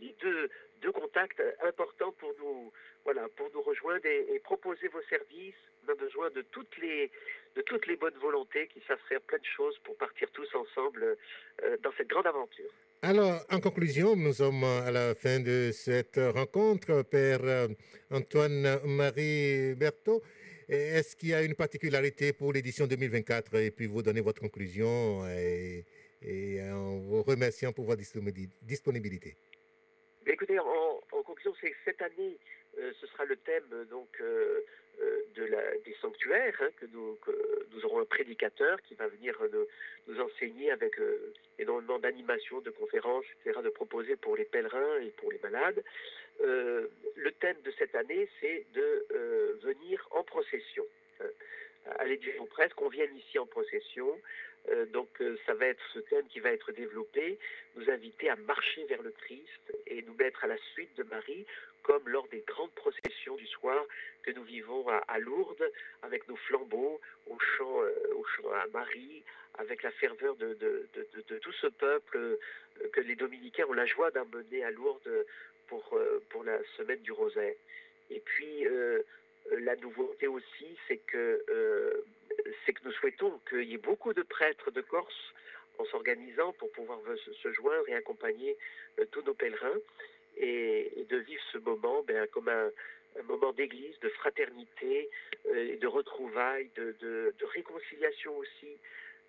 Les 0.00 0.14
deux, 0.20 0.50
deux, 0.82 0.92
contacts 0.92 1.42
importants 1.62 2.12
pour 2.12 2.34
nous, 2.38 2.72
voilà, 3.04 3.28
pour 3.36 3.48
nous 3.54 3.62
rejoindre 3.62 4.06
et, 4.06 4.40
proposer 4.40 4.88
vos 4.88 5.02
services. 5.02 5.54
On 5.86 5.92
a 5.92 5.94
besoin 5.94 6.30
de 6.30 6.42
toutes 6.42 6.76
les, 6.78 7.10
de 7.54 7.62
toutes 7.62 7.86
les 7.86 7.96
bonnes 7.96 8.18
volontés 8.18 8.66
qui 8.68 8.80
savent 8.86 9.00
faire 9.08 9.20
plein 9.20 9.38
de 9.38 9.44
choses 9.44 9.78
pour 9.84 9.96
partir 9.96 10.28
tous 10.32 10.52
ensemble 10.54 11.16
dans 11.82 11.92
cette 11.96 12.08
grande 12.08 12.26
aventure. 12.26 12.70
Alors, 13.02 13.40
en 13.50 13.60
conclusion, 13.60 14.14
nous 14.16 14.34
sommes 14.34 14.64
à 14.64 14.90
la 14.90 15.14
fin 15.14 15.40
de 15.40 15.70
cette 15.72 16.20
rencontre, 16.34 17.02
Père 17.02 17.40
euh, 17.44 17.68
Antoine-Marie 18.10 19.74
Berthaud. 19.74 20.22
Est-ce 20.68 21.16
qu'il 21.16 21.30
y 21.30 21.34
a 21.34 21.42
une 21.42 21.54
particularité 21.54 22.32
pour 22.32 22.52
l'édition 22.52 22.86
2024 22.86 23.56
Et 23.56 23.70
puis 23.70 23.86
vous 23.86 24.02
donnez 24.02 24.20
votre 24.20 24.40
conclusion 24.40 25.26
et 25.26 25.84
et 26.22 26.60
en 26.70 26.98
vous 26.98 27.22
remerciant 27.22 27.72
pour 27.72 27.86
votre 27.86 28.02
disponibilité. 28.62 29.36
Écoutez, 30.26 30.58
en, 30.58 31.22
conclusion, 31.22 31.54
c'est 31.60 31.74
cette 31.84 32.02
année, 32.02 32.38
euh, 32.78 32.92
ce 33.00 33.06
sera 33.06 33.24
le 33.24 33.36
thème 33.36 33.86
donc 33.90 34.08
euh, 34.20 34.24
euh, 34.24 34.60
la, 35.36 35.76
des 35.84 35.94
sanctuaires, 36.00 36.54
hein, 36.60 36.68
que, 36.78 36.86
nous, 36.92 37.18
nous 37.72 37.84
aurons 37.84 38.00
un 38.00 38.04
prédicateur 38.04 38.80
qui 38.82 38.94
va 38.94 39.08
venir 39.08 39.36
nous, 40.06 40.20
enseigner 40.20 40.70
avec 40.70 40.96
énormément 41.58 41.98
d'animations, 41.98 42.60
de 42.60 42.70
conférences, 42.70 43.24
etc., 43.40 43.60
de 43.62 43.70
proposer 43.70 44.16
pour 44.16 44.36
les 44.36 44.44
pèlerins 44.44 44.98
et 45.00 45.10
pour 45.10 45.30
les 45.32 45.38
malades. 45.42 45.82
le 46.40 47.32
thème 47.40 47.56
de 47.64 47.70
cette 47.78 47.94
année, 47.94 48.28
c'est 48.40 48.66
de 48.74 49.06
venir 49.62 50.06
en 50.10 50.22
procession. 50.22 50.84
À 51.86 52.04
l'édition 52.04 52.46
presse, 52.46 52.72
qu'on 52.74 52.88
vienne 52.88 53.14
ici 53.16 53.38
en 53.38 53.46
procession, 53.46 54.20
euh, 54.68 54.86
donc 54.86 55.08
euh, 55.20 55.36
ça 55.46 55.54
va 55.54 55.66
être 55.66 55.82
ce 55.94 56.00
thème 56.00 56.26
qui 56.28 56.40
va 56.40 56.50
être 56.52 56.72
développé, 56.72 57.38
nous 57.76 57.90
inviter 57.90 58.28
à 58.28 58.36
marcher 58.36 58.84
vers 58.84 59.02
le 59.02 59.10
Christ 59.10 59.76
et 59.86 60.02
nous 60.02 60.14
mettre 60.14 60.44
à 60.44 60.46
la 60.46 60.58
suite 60.72 60.94
de 60.96 61.02
Marie, 61.04 61.46
comme 61.82 62.06
lors 62.08 62.28
des 62.28 62.44
grandes 62.46 62.72
processions 62.72 63.36
du 63.36 63.46
soir 63.46 63.82
que 64.22 64.30
nous 64.32 64.44
vivons 64.44 64.86
à, 64.88 65.18
Lourdes, 65.18 65.70
avec 66.02 66.28
nos 66.28 66.36
flambeaux, 66.36 67.00
au 67.26 67.38
chant, 67.38 67.82
euh, 67.82 67.90
au 68.14 68.24
chant 68.24 68.50
à 68.52 68.66
Marie, 68.68 69.22
avec 69.58 69.82
la 69.82 69.90
ferveur 69.92 70.36
de, 70.36 70.54
de, 70.54 70.88
de, 71.28 71.38
tout 71.38 71.52
ce 71.52 71.66
peuple 71.66 72.38
que 72.92 73.00
les 73.00 73.16
dominicains 73.16 73.66
ont 73.66 73.72
la 73.72 73.86
joie 73.86 74.10
d'emmener 74.10 74.62
à 74.62 74.70
Lourdes 74.70 75.26
pour, 75.66 75.98
pour 76.28 76.44
la 76.44 76.58
semaine 76.76 77.00
du 77.00 77.12
rosaire. 77.12 77.54
Et 78.10 78.20
puis 78.20 78.66
la 79.58 79.76
nouveauté 79.76 80.26
aussi, 80.26 80.76
c'est 80.86 80.98
que 80.98 81.44
c'est 82.64 82.72
que 82.72 82.84
nous 82.84 82.92
souhaitons 82.92 83.40
qu'il 83.48 83.64
y 83.64 83.74
ait 83.74 83.78
beaucoup 83.78 84.12
de 84.12 84.22
prêtres 84.22 84.70
de 84.70 84.80
Corse 84.80 85.32
en 85.78 85.84
s'organisant 85.86 86.52
pour 86.54 86.70
pouvoir 86.72 86.98
se 87.42 87.52
joindre 87.52 87.88
et 87.88 87.94
accompagner 87.94 88.56
euh, 88.98 89.04
tous 89.10 89.22
nos 89.22 89.34
pèlerins 89.34 89.78
et, 90.36 91.06
de 91.08 91.16
vivre 91.18 91.42
ce 91.52 91.58
moment 91.58 92.02
ben, 92.02 92.26
comme 92.28 92.48
un, 92.48 92.70
moment 93.24 93.52
d'église, 93.52 93.98
de 94.00 94.08
fraternité, 94.10 95.10
euh, 95.46 95.76
de 95.76 95.86
retrouvailles, 95.86 96.70
de 96.76 97.34
réconciliation 97.54 98.36
aussi. 98.36 98.78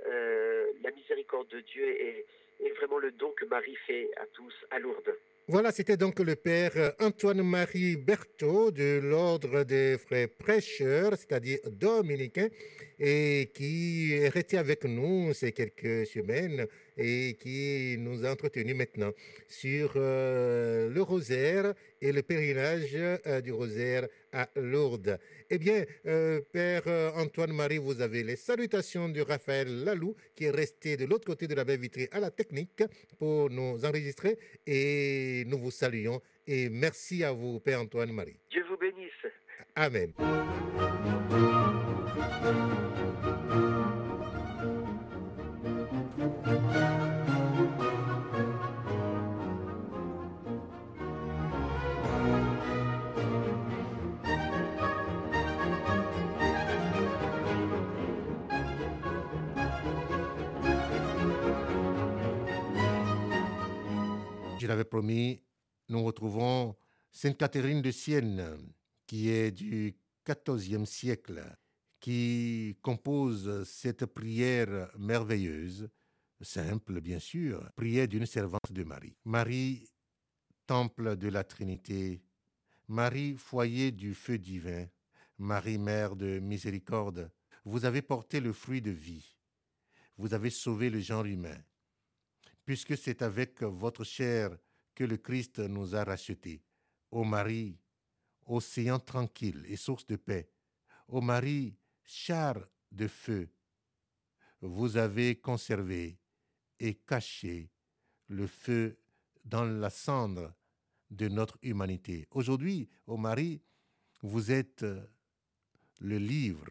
Euh, 0.07 0.65
la 0.83 0.91
miséricorde 0.91 1.47
de 1.49 1.59
Dieu 1.61 1.87
est, 1.87 2.25
est 2.63 2.71
vraiment 2.77 2.97
le 2.97 3.11
don 3.11 3.31
que 3.31 3.45
Marie 3.45 3.77
fait 3.87 4.09
à 4.17 4.25
tous 4.33 4.53
à 4.71 4.79
Lourdes. 4.79 5.13
Voilà, 5.47 5.71
c'était 5.71 5.97
donc 5.97 6.19
le 6.19 6.35
père 6.35 6.93
Antoine-Marie 6.99 7.97
Berthaud 7.97 8.71
de 8.71 8.99
l'ordre 9.03 9.63
des 9.63 9.97
frères 9.97 10.29
prêcheurs, 10.29 11.11
c'est-à-dire 11.17 11.59
dominicains, 11.65 12.47
et 12.99 13.49
qui 13.53 14.13
est 14.13 14.29
resté 14.29 14.57
avec 14.57 14.85
nous 14.85 15.33
ces 15.33 15.51
quelques 15.51 16.05
semaines 16.05 16.67
et 17.01 17.35
qui 17.39 17.97
nous 17.97 18.25
a 18.25 18.31
entretenus 18.31 18.75
maintenant 18.75 19.11
sur 19.47 19.93
euh, 19.95 20.89
le 20.89 21.01
rosaire 21.01 21.73
et 22.01 22.11
le 22.11 22.21
pèlerinage 22.21 22.95
euh, 22.95 23.41
du 23.41 23.51
rosaire 23.51 24.07
à 24.31 24.47
Lourdes. 24.55 25.19
Eh 25.49 25.57
bien, 25.57 25.83
euh, 26.05 26.41
Père 26.53 26.83
Antoine-Marie, 27.15 27.79
vous 27.79 28.01
avez 28.01 28.23
les 28.23 28.35
salutations 28.35 29.09
de 29.09 29.21
Raphaël 29.21 29.83
Lalou, 29.83 30.15
qui 30.35 30.45
est 30.45 30.51
resté 30.51 30.95
de 30.95 31.05
l'autre 31.05 31.25
côté 31.25 31.47
de 31.47 31.55
la 31.55 31.63
baie 31.63 31.77
vitrée 31.77 32.09
à 32.11 32.19
la 32.19 32.31
technique 32.31 32.83
pour 33.19 33.49
nous 33.49 33.83
enregistrer. 33.83 34.37
Et 34.65 35.43
nous 35.47 35.57
vous 35.57 35.71
saluons. 35.71 36.21
Et 36.47 36.69
merci 36.69 37.23
à 37.23 37.31
vous, 37.31 37.59
Père 37.59 37.81
Antoine-Marie. 37.81 38.39
Dieu 38.49 38.63
vous 38.69 38.77
bénisse. 38.77 39.11
Amen. 39.75 40.13
Je 64.71 64.73
l'avais 64.73 64.85
promis, 64.85 65.43
nous 65.89 66.01
retrouvons 66.01 66.77
Sainte 67.11 67.37
Catherine 67.37 67.81
de 67.81 67.91
Sienne, 67.91 68.71
qui 69.05 69.27
est 69.27 69.51
du 69.51 69.97
XIVe 70.25 70.85
siècle, 70.85 71.43
qui 71.99 72.77
compose 72.81 73.65
cette 73.65 74.05
prière 74.05 74.89
merveilleuse, 74.97 75.89
simple 76.39 77.01
bien 77.01 77.19
sûr, 77.19 77.69
prière 77.75 78.07
d'une 78.07 78.25
servante 78.25 78.71
de 78.71 78.85
Marie. 78.85 79.17
Marie, 79.25 79.89
temple 80.65 81.17
de 81.17 81.27
la 81.27 81.43
Trinité, 81.43 82.23
Marie, 82.87 83.35
foyer 83.35 83.91
du 83.91 84.13
feu 84.13 84.37
divin, 84.37 84.85
Marie, 85.37 85.79
mère 85.79 86.15
de 86.15 86.39
miséricorde, 86.39 87.29
vous 87.65 87.83
avez 87.83 88.01
porté 88.01 88.39
le 88.39 88.53
fruit 88.53 88.81
de 88.81 88.91
vie, 88.91 89.35
vous 90.15 90.33
avez 90.33 90.49
sauvé 90.49 90.89
le 90.89 91.01
genre 91.01 91.25
humain, 91.25 91.61
puisque 92.65 92.97
c'est 92.97 93.21
avec 93.21 93.61
votre 93.63 94.03
chair 94.03 94.57
que 94.93 95.03
le 95.03 95.17
Christ 95.17 95.59
nous 95.59 95.95
a 95.95 96.03
rachetés. 96.03 96.61
Ô 97.11 97.23
Marie, 97.23 97.77
océan 98.45 98.99
tranquille 98.99 99.63
et 99.67 99.75
source 99.75 100.05
de 100.05 100.15
paix, 100.15 100.49
ô 101.07 101.21
Marie, 101.21 101.75
char 102.03 102.57
de 102.91 103.07
feu, 103.07 103.49
vous 104.61 104.97
avez 104.97 105.35
conservé 105.35 106.19
et 106.79 106.95
caché 106.95 107.69
le 108.27 108.47
feu 108.47 108.97
dans 109.43 109.65
la 109.65 109.89
cendre 109.89 110.53
de 111.09 111.27
notre 111.27 111.57
humanité. 111.61 112.27
Aujourd'hui, 112.31 112.89
ô 113.07 113.17
Marie, 113.17 113.61
vous 114.21 114.51
êtes 114.51 114.85
le 115.99 116.17
livre 116.17 116.69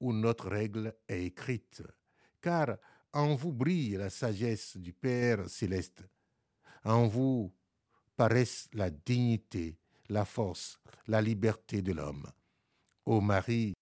où 0.00 0.12
notre 0.12 0.48
règle 0.48 0.94
est 1.08 1.24
écrite, 1.24 1.82
car 2.40 2.76
en 3.16 3.34
vous 3.34 3.52
brille 3.52 3.96
la 3.96 4.10
sagesse 4.10 4.76
du 4.76 4.92
Père 4.92 5.48
céleste. 5.48 6.04
En 6.84 7.06
vous 7.06 7.50
paraissent 8.14 8.68
la 8.74 8.90
dignité, 8.90 9.78
la 10.10 10.26
force, 10.26 10.78
la 11.06 11.22
liberté 11.22 11.80
de 11.80 11.92
l'homme. 11.92 12.26
Ô 13.06 13.22
Marie, 13.22 13.72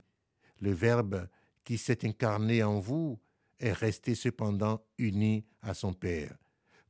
le 0.60 0.72
Verbe 0.72 1.28
qui 1.64 1.78
s'est 1.78 2.06
incarné 2.06 2.62
en 2.62 2.78
vous 2.78 3.18
est 3.58 3.72
resté 3.72 4.14
cependant 4.14 4.84
uni 4.98 5.44
à 5.62 5.74
son 5.74 5.92
Père. 5.92 6.36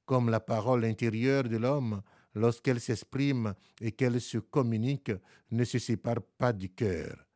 Comme 0.04 0.28
la 0.28 0.40
parole 0.40 0.84
intérieure 0.84 1.44
de 1.44 1.56
l'homme, 1.56 2.02
lorsqu'elle 2.34 2.80
s'exprime 2.80 3.54
et 3.80 3.92
qu'elle 3.92 4.20
se 4.20 4.36
communique, 4.36 5.12
ne 5.50 5.64
se 5.64 5.78
sépare 5.78 6.20
pas 6.36 6.52
du 6.52 6.68
cœur. 6.68 7.26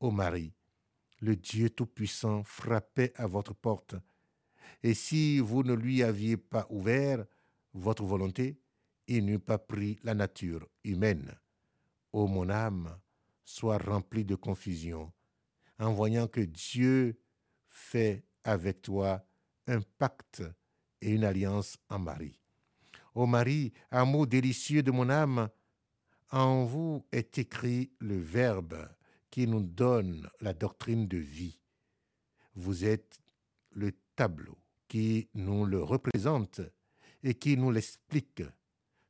Ô 0.00 0.10
Marie, 0.10 0.52
le 1.20 1.36
Dieu 1.36 1.70
Tout-Puissant 1.70 2.42
frappait 2.42 3.12
à 3.14 3.28
votre 3.28 3.54
porte. 3.54 3.94
Et 4.82 4.94
si 4.94 5.38
vous 5.38 5.62
ne 5.62 5.74
lui 5.74 6.02
aviez 6.02 6.36
pas 6.36 6.66
ouvert 6.70 7.24
votre 7.74 8.04
volonté, 8.04 8.58
il 9.06 9.24
n'eût 9.24 9.38
pas 9.38 9.58
pris 9.58 9.98
la 10.02 10.14
nature 10.14 10.66
humaine. 10.84 11.34
Ô 12.12 12.26
mon 12.26 12.48
âme, 12.48 12.98
sois 13.44 13.78
remplie 13.78 14.24
de 14.24 14.34
confusion, 14.34 15.12
en 15.78 15.92
voyant 15.92 16.26
que 16.26 16.40
Dieu 16.40 17.18
fait 17.68 18.24
avec 18.44 18.82
toi 18.82 19.24
un 19.66 19.80
pacte 19.98 20.42
et 21.00 21.10
une 21.10 21.24
alliance 21.24 21.76
en 21.88 21.98
Marie. 21.98 22.40
Ô 23.14 23.26
Marie, 23.26 23.72
amour 23.90 24.26
délicieux 24.26 24.82
de 24.82 24.90
mon 24.90 25.08
âme, 25.10 25.48
en 26.30 26.64
vous 26.64 27.06
est 27.12 27.38
écrit 27.38 27.92
le 27.98 28.18
Verbe 28.18 28.88
qui 29.30 29.46
nous 29.46 29.62
donne 29.62 30.28
la 30.40 30.54
doctrine 30.54 31.06
de 31.06 31.18
vie. 31.18 31.58
Vous 32.54 32.84
êtes 32.84 33.20
le 33.70 33.92
tableau 34.16 34.58
qui 34.88 35.28
nous 35.34 35.66
le 35.66 35.82
représente 35.82 36.60
et 37.22 37.34
qui 37.34 37.56
nous 37.56 37.70
l'explique. 37.70 38.42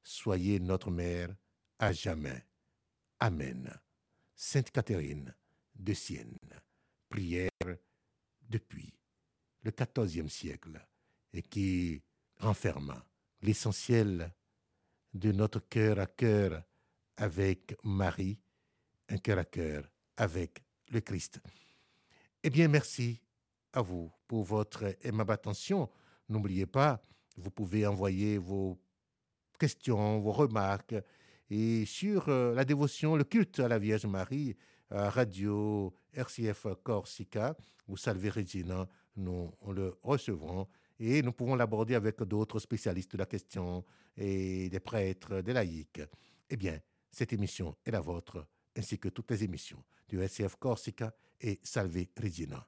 Soyez 0.02 0.60
notre 0.60 0.90
mère 0.90 1.34
à 1.78 1.92
jamais. 1.92 2.44
Amen. 3.20 3.72
Sainte 4.34 4.70
Catherine 4.70 5.34
de 5.74 5.94
Sienne, 5.94 6.38
prière 7.08 7.50
depuis 8.48 8.92
le 9.62 9.70
XIVe 9.70 10.28
siècle 10.28 10.80
et 11.32 11.42
qui 11.42 12.02
renferma 12.38 13.04
l'essentiel 13.42 14.32
de 15.14 15.32
notre 15.32 15.60
cœur 15.60 15.98
à 15.98 16.06
cœur 16.06 16.62
avec 17.16 17.76
Marie, 17.82 18.38
un 19.08 19.18
cœur 19.18 19.38
à 19.38 19.44
cœur 19.44 19.90
avec 20.16 20.62
le 20.90 21.00
Christ. 21.00 21.40
Eh 22.42 22.50
bien, 22.50 22.68
merci 22.68 23.20
à 23.76 23.82
vous 23.82 24.10
pour 24.26 24.42
votre 24.42 24.96
aimable 25.02 25.32
attention. 25.32 25.88
N'oubliez 26.28 26.66
pas, 26.66 27.00
vous 27.36 27.50
pouvez 27.50 27.86
envoyer 27.86 28.38
vos 28.38 28.80
questions, 29.58 30.18
vos 30.18 30.32
remarques 30.32 30.94
et 31.50 31.84
sur 31.84 32.28
euh, 32.28 32.54
la 32.54 32.64
dévotion, 32.64 33.16
le 33.16 33.24
culte 33.24 33.60
à 33.60 33.68
la 33.68 33.78
Vierge 33.78 34.06
Marie, 34.06 34.56
Radio 34.90 35.92
RCF 36.12 36.68
Corsica 36.82 37.56
ou 37.88 37.96
Salve 37.96 38.30
Regina, 38.32 38.88
nous 39.16 39.52
le 39.68 39.98
recevrons 40.02 40.68
et 40.98 41.22
nous 41.22 41.32
pouvons 41.32 41.56
l'aborder 41.56 41.96
avec 41.96 42.22
d'autres 42.22 42.60
spécialistes 42.60 43.12
de 43.12 43.18
la 43.18 43.26
question 43.26 43.84
et 44.16 44.68
des 44.70 44.80
prêtres, 44.80 45.40
des 45.40 45.52
laïcs. 45.52 46.00
Eh 46.48 46.56
bien, 46.56 46.78
cette 47.10 47.32
émission 47.32 47.76
est 47.84 47.90
la 47.90 48.00
vôtre, 48.00 48.46
ainsi 48.76 48.98
que 48.98 49.08
toutes 49.08 49.32
les 49.32 49.42
émissions 49.42 49.82
du 50.08 50.20
RCF 50.20 50.54
Corsica 50.56 51.12
et 51.40 51.58
Salve 51.64 52.06
Regina. 52.16 52.66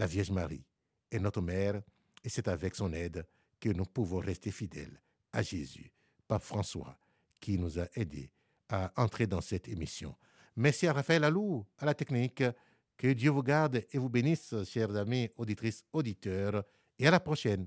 La 0.00 0.06
Vierge 0.06 0.30
Marie 0.30 0.64
est 1.10 1.18
notre 1.18 1.42
mère 1.42 1.82
et 2.24 2.30
c'est 2.30 2.48
avec 2.48 2.74
son 2.74 2.90
aide 2.94 3.26
que 3.60 3.68
nous 3.68 3.84
pouvons 3.84 4.20
rester 4.20 4.50
fidèles 4.50 4.98
à 5.30 5.42
Jésus. 5.42 5.92
Pape 6.26 6.42
François, 6.42 6.96
qui 7.38 7.58
nous 7.58 7.78
a 7.78 7.84
aidés 7.96 8.30
à 8.70 8.90
entrer 8.96 9.26
dans 9.26 9.42
cette 9.42 9.68
émission. 9.68 10.16
Merci 10.56 10.86
à 10.86 10.94
Raphaël 10.94 11.22
Alou, 11.22 11.66
à 11.76 11.84
la 11.84 11.92
technique. 11.92 12.42
Que 12.96 13.12
Dieu 13.12 13.30
vous 13.30 13.42
garde 13.42 13.84
et 13.92 13.98
vous 13.98 14.08
bénisse, 14.08 14.54
chers 14.64 14.96
amis, 14.96 15.28
auditrices, 15.36 15.84
auditeurs, 15.92 16.64
et 16.98 17.06
à 17.06 17.10
la 17.10 17.20
prochaine. 17.20 17.66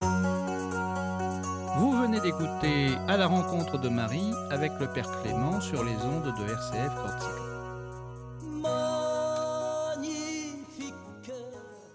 Vous 0.00 1.92
venez 2.00 2.22
d'écouter 2.22 2.94
À 3.08 3.18
la 3.18 3.26
rencontre 3.26 3.78
de 3.78 3.90
Marie 3.90 4.32
avec 4.50 4.72
le 4.80 4.90
Père 4.90 5.20
Clément 5.20 5.60
sur 5.60 5.84
les 5.84 5.96
ondes 5.96 6.34
de 6.34 6.50
RCF 6.50 6.94
Corsica. 6.94 7.43